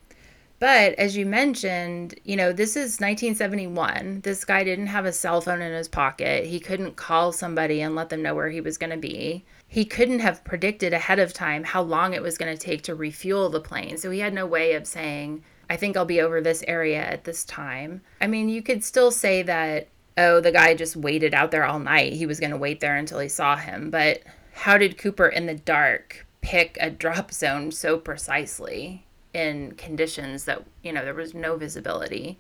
[0.58, 4.22] But as you mentioned, you know, this is 1971.
[4.22, 6.46] This guy didn't have a cell phone in his pocket.
[6.46, 9.46] He couldn't call somebody and let them know where he was going to be.
[9.68, 12.96] He couldn't have predicted ahead of time how long it was going to take to
[12.96, 13.98] refuel the plane.
[13.98, 15.44] So he had no way of saying,
[15.74, 18.02] I think I'll be over this area at this time.
[18.22, 19.88] I mean, you could still say that,
[20.20, 22.14] oh, the guy just waited out there all night.
[22.14, 23.90] He was going to wait there until he saw him.
[23.90, 24.22] But
[24.54, 29.04] how did Cooper in the dark pick a drop zone so precisely
[29.34, 32.38] in conditions that you know there was no visibility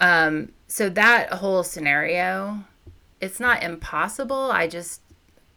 [0.00, 2.64] um, so that whole scenario
[3.20, 5.02] it's not impossible i just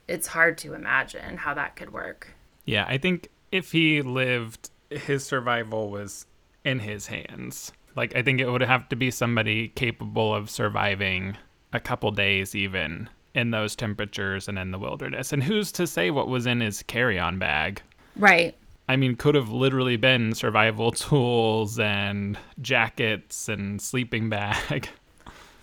[0.08, 2.34] it's hard to imagine how that could work
[2.66, 6.26] yeah i think if he lived his survival was
[6.66, 11.38] in his hands like i think it would have to be somebody capable of surviving
[11.72, 15.34] a couple days even in those temperatures and in the wilderness.
[15.34, 17.82] And who's to say what was in his carry on bag?
[18.16, 18.56] Right.
[18.88, 24.90] I mean, could have literally been survival tools and jackets and sleeping bag.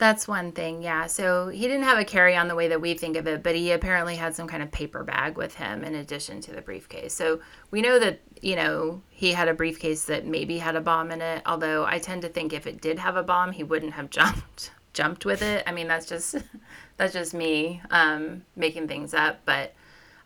[0.03, 1.07] That's one thing, yeah.
[1.07, 3.55] So he didn't have a carry on the way that we think of it, but
[3.55, 7.15] he apparently had some kind of paper bag with him in addition to the briefcase.
[7.15, 7.39] So
[7.71, 11.21] we know that, you know, he had a briefcase that maybe had a bomb in
[11.21, 14.11] it, although I tend to think if it did have a bomb, he wouldn't have
[14.11, 15.63] jumped jumped with it.
[15.69, 16.35] I mean, that's just
[16.97, 19.73] that's just me um, making things up, but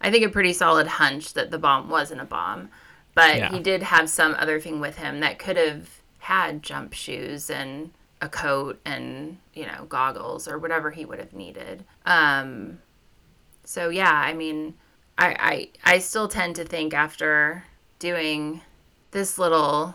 [0.01, 2.71] I think a pretty solid hunch that the bomb wasn't a bomb.
[3.15, 3.51] But yeah.
[3.51, 7.91] he did have some other thing with him that could have had jump shoes and
[8.21, 11.85] a coat and you know goggles or whatever he would have needed.
[12.05, 12.79] Um,
[13.65, 14.75] so yeah, I mean,
[15.19, 17.65] I, I I still tend to think after
[17.99, 18.63] doing
[19.11, 19.95] this little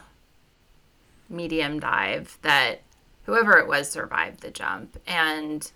[1.30, 2.82] medium dive that
[3.24, 5.00] whoever it was survived the jump.
[5.08, 5.72] And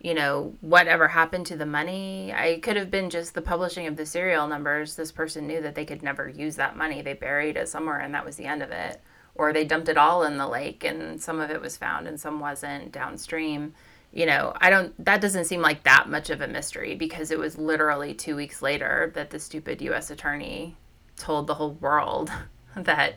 [0.00, 3.96] you know whatever happened to the money i could have been just the publishing of
[3.96, 4.96] the serial numbers.
[4.96, 7.02] This person knew that they could never use that money.
[7.02, 9.00] They buried it somewhere and that was the end of it
[9.34, 12.20] or they dumped it all in the lake and some of it was found and
[12.20, 13.74] some wasn't downstream
[14.12, 17.38] you know i don't that doesn't seem like that much of a mystery because it
[17.38, 20.76] was literally two weeks later that the stupid u.s attorney
[21.16, 22.30] told the whole world
[22.76, 23.14] that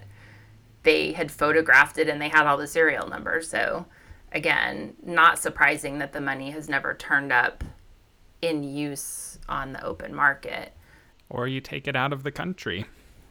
[0.85, 3.49] they had photographed it and they had all the serial numbers.
[3.49, 3.85] So,
[4.31, 7.63] again, not surprising that the money has never turned up
[8.41, 10.71] in use on the open market.
[11.29, 12.85] Or you take it out of the country.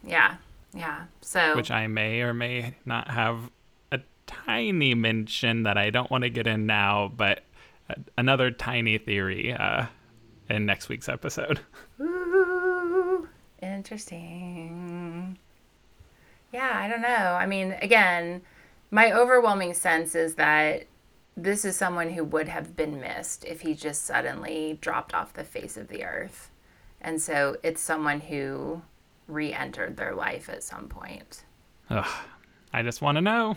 [0.05, 0.37] Yeah.
[0.75, 1.05] Yeah.
[1.21, 3.51] So, which I may or may not have
[3.93, 7.45] a tiny mention that I don't want to get in now, but
[8.19, 9.87] another tiny theory uh,
[10.49, 11.61] in next week's episode.
[12.01, 13.29] Ooh,
[13.63, 15.39] interesting.
[16.53, 17.09] Yeah, I don't know.
[17.09, 18.43] I mean, again,
[18.91, 20.87] my overwhelming sense is that
[21.37, 25.45] this is someone who would have been missed if he just suddenly dropped off the
[25.45, 26.51] face of the earth.
[27.01, 28.83] And so it's someone who
[29.27, 31.45] re entered their life at some point.
[31.91, 32.07] Ugh,
[32.73, 33.57] I just want to know.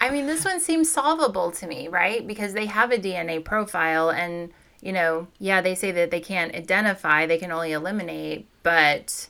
[0.00, 2.26] I mean, this one seems solvable to me, right?
[2.26, 4.50] Because they have a DNA profile, and,
[4.80, 9.28] you know, yeah, they say that they can't identify, they can only eliminate, but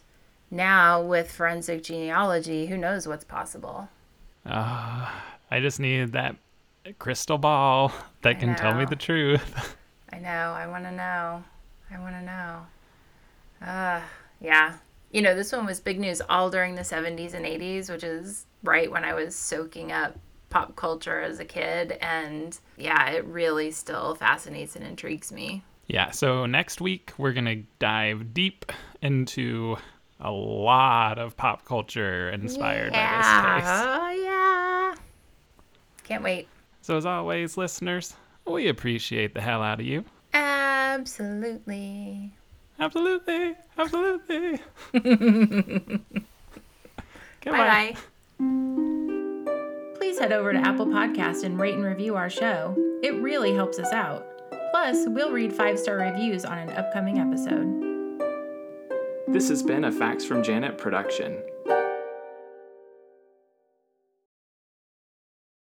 [0.50, 3.88] now with forensic genealogy, who knows what's possible?
[4.46, 5.10] Uh,
[5.50, 6.36] I just need that
[6.98, 7.92] crystal ball
[8.22, 8.56] that I can know.
[8.56, 9.76] tell me the truth.
[10.12, 10.28] I know.
[10.28, 11.44] I want to know.
[11.90, 12.66] I want to know.
[13.66, 14.00] Uh,
[14.40, 14.76] yeah.
[15.10, 18.46] You know, this one was big news all during the 70s and 80s, which is
[18.62, 20.16] right when I was soaking up
[20.50, 21.98] pop culture as a kid.
[22.00, 25.64] And yeah, it really still fascinates and intrigues me.
[25.86, 26.10] Yeah.
[26.10, 28.70] So next week, we're going to dive deep
[29.02, 29.76] into
[30.20, 33.42] a lot of pop culture inspired yeah.
[33.42, 33.70] by this case.
[33.74, 34.94] Oh, yeah.
[36.04, 36.46] Can't wait.
[36.82, 38.14] So, as always, listeners,
[38.46, 40.04] we appreciate the hell out of you.
[40.32, 42.32] Absolutely.
[42.80, 43.54] Absolutely.
[43.78, 44.60] Absolutely.
[47.44, 47.96] bye bye.
[49.96, 52.74] Please head over to Apple Podcast and rate and review our show.
[53.02, 54.26] It really helps us out.
[54.72, 57.80] Plus, we'll read five star reviews on an upcoming episode.
[59.28, 61.40] This has been a Facts from Janet production.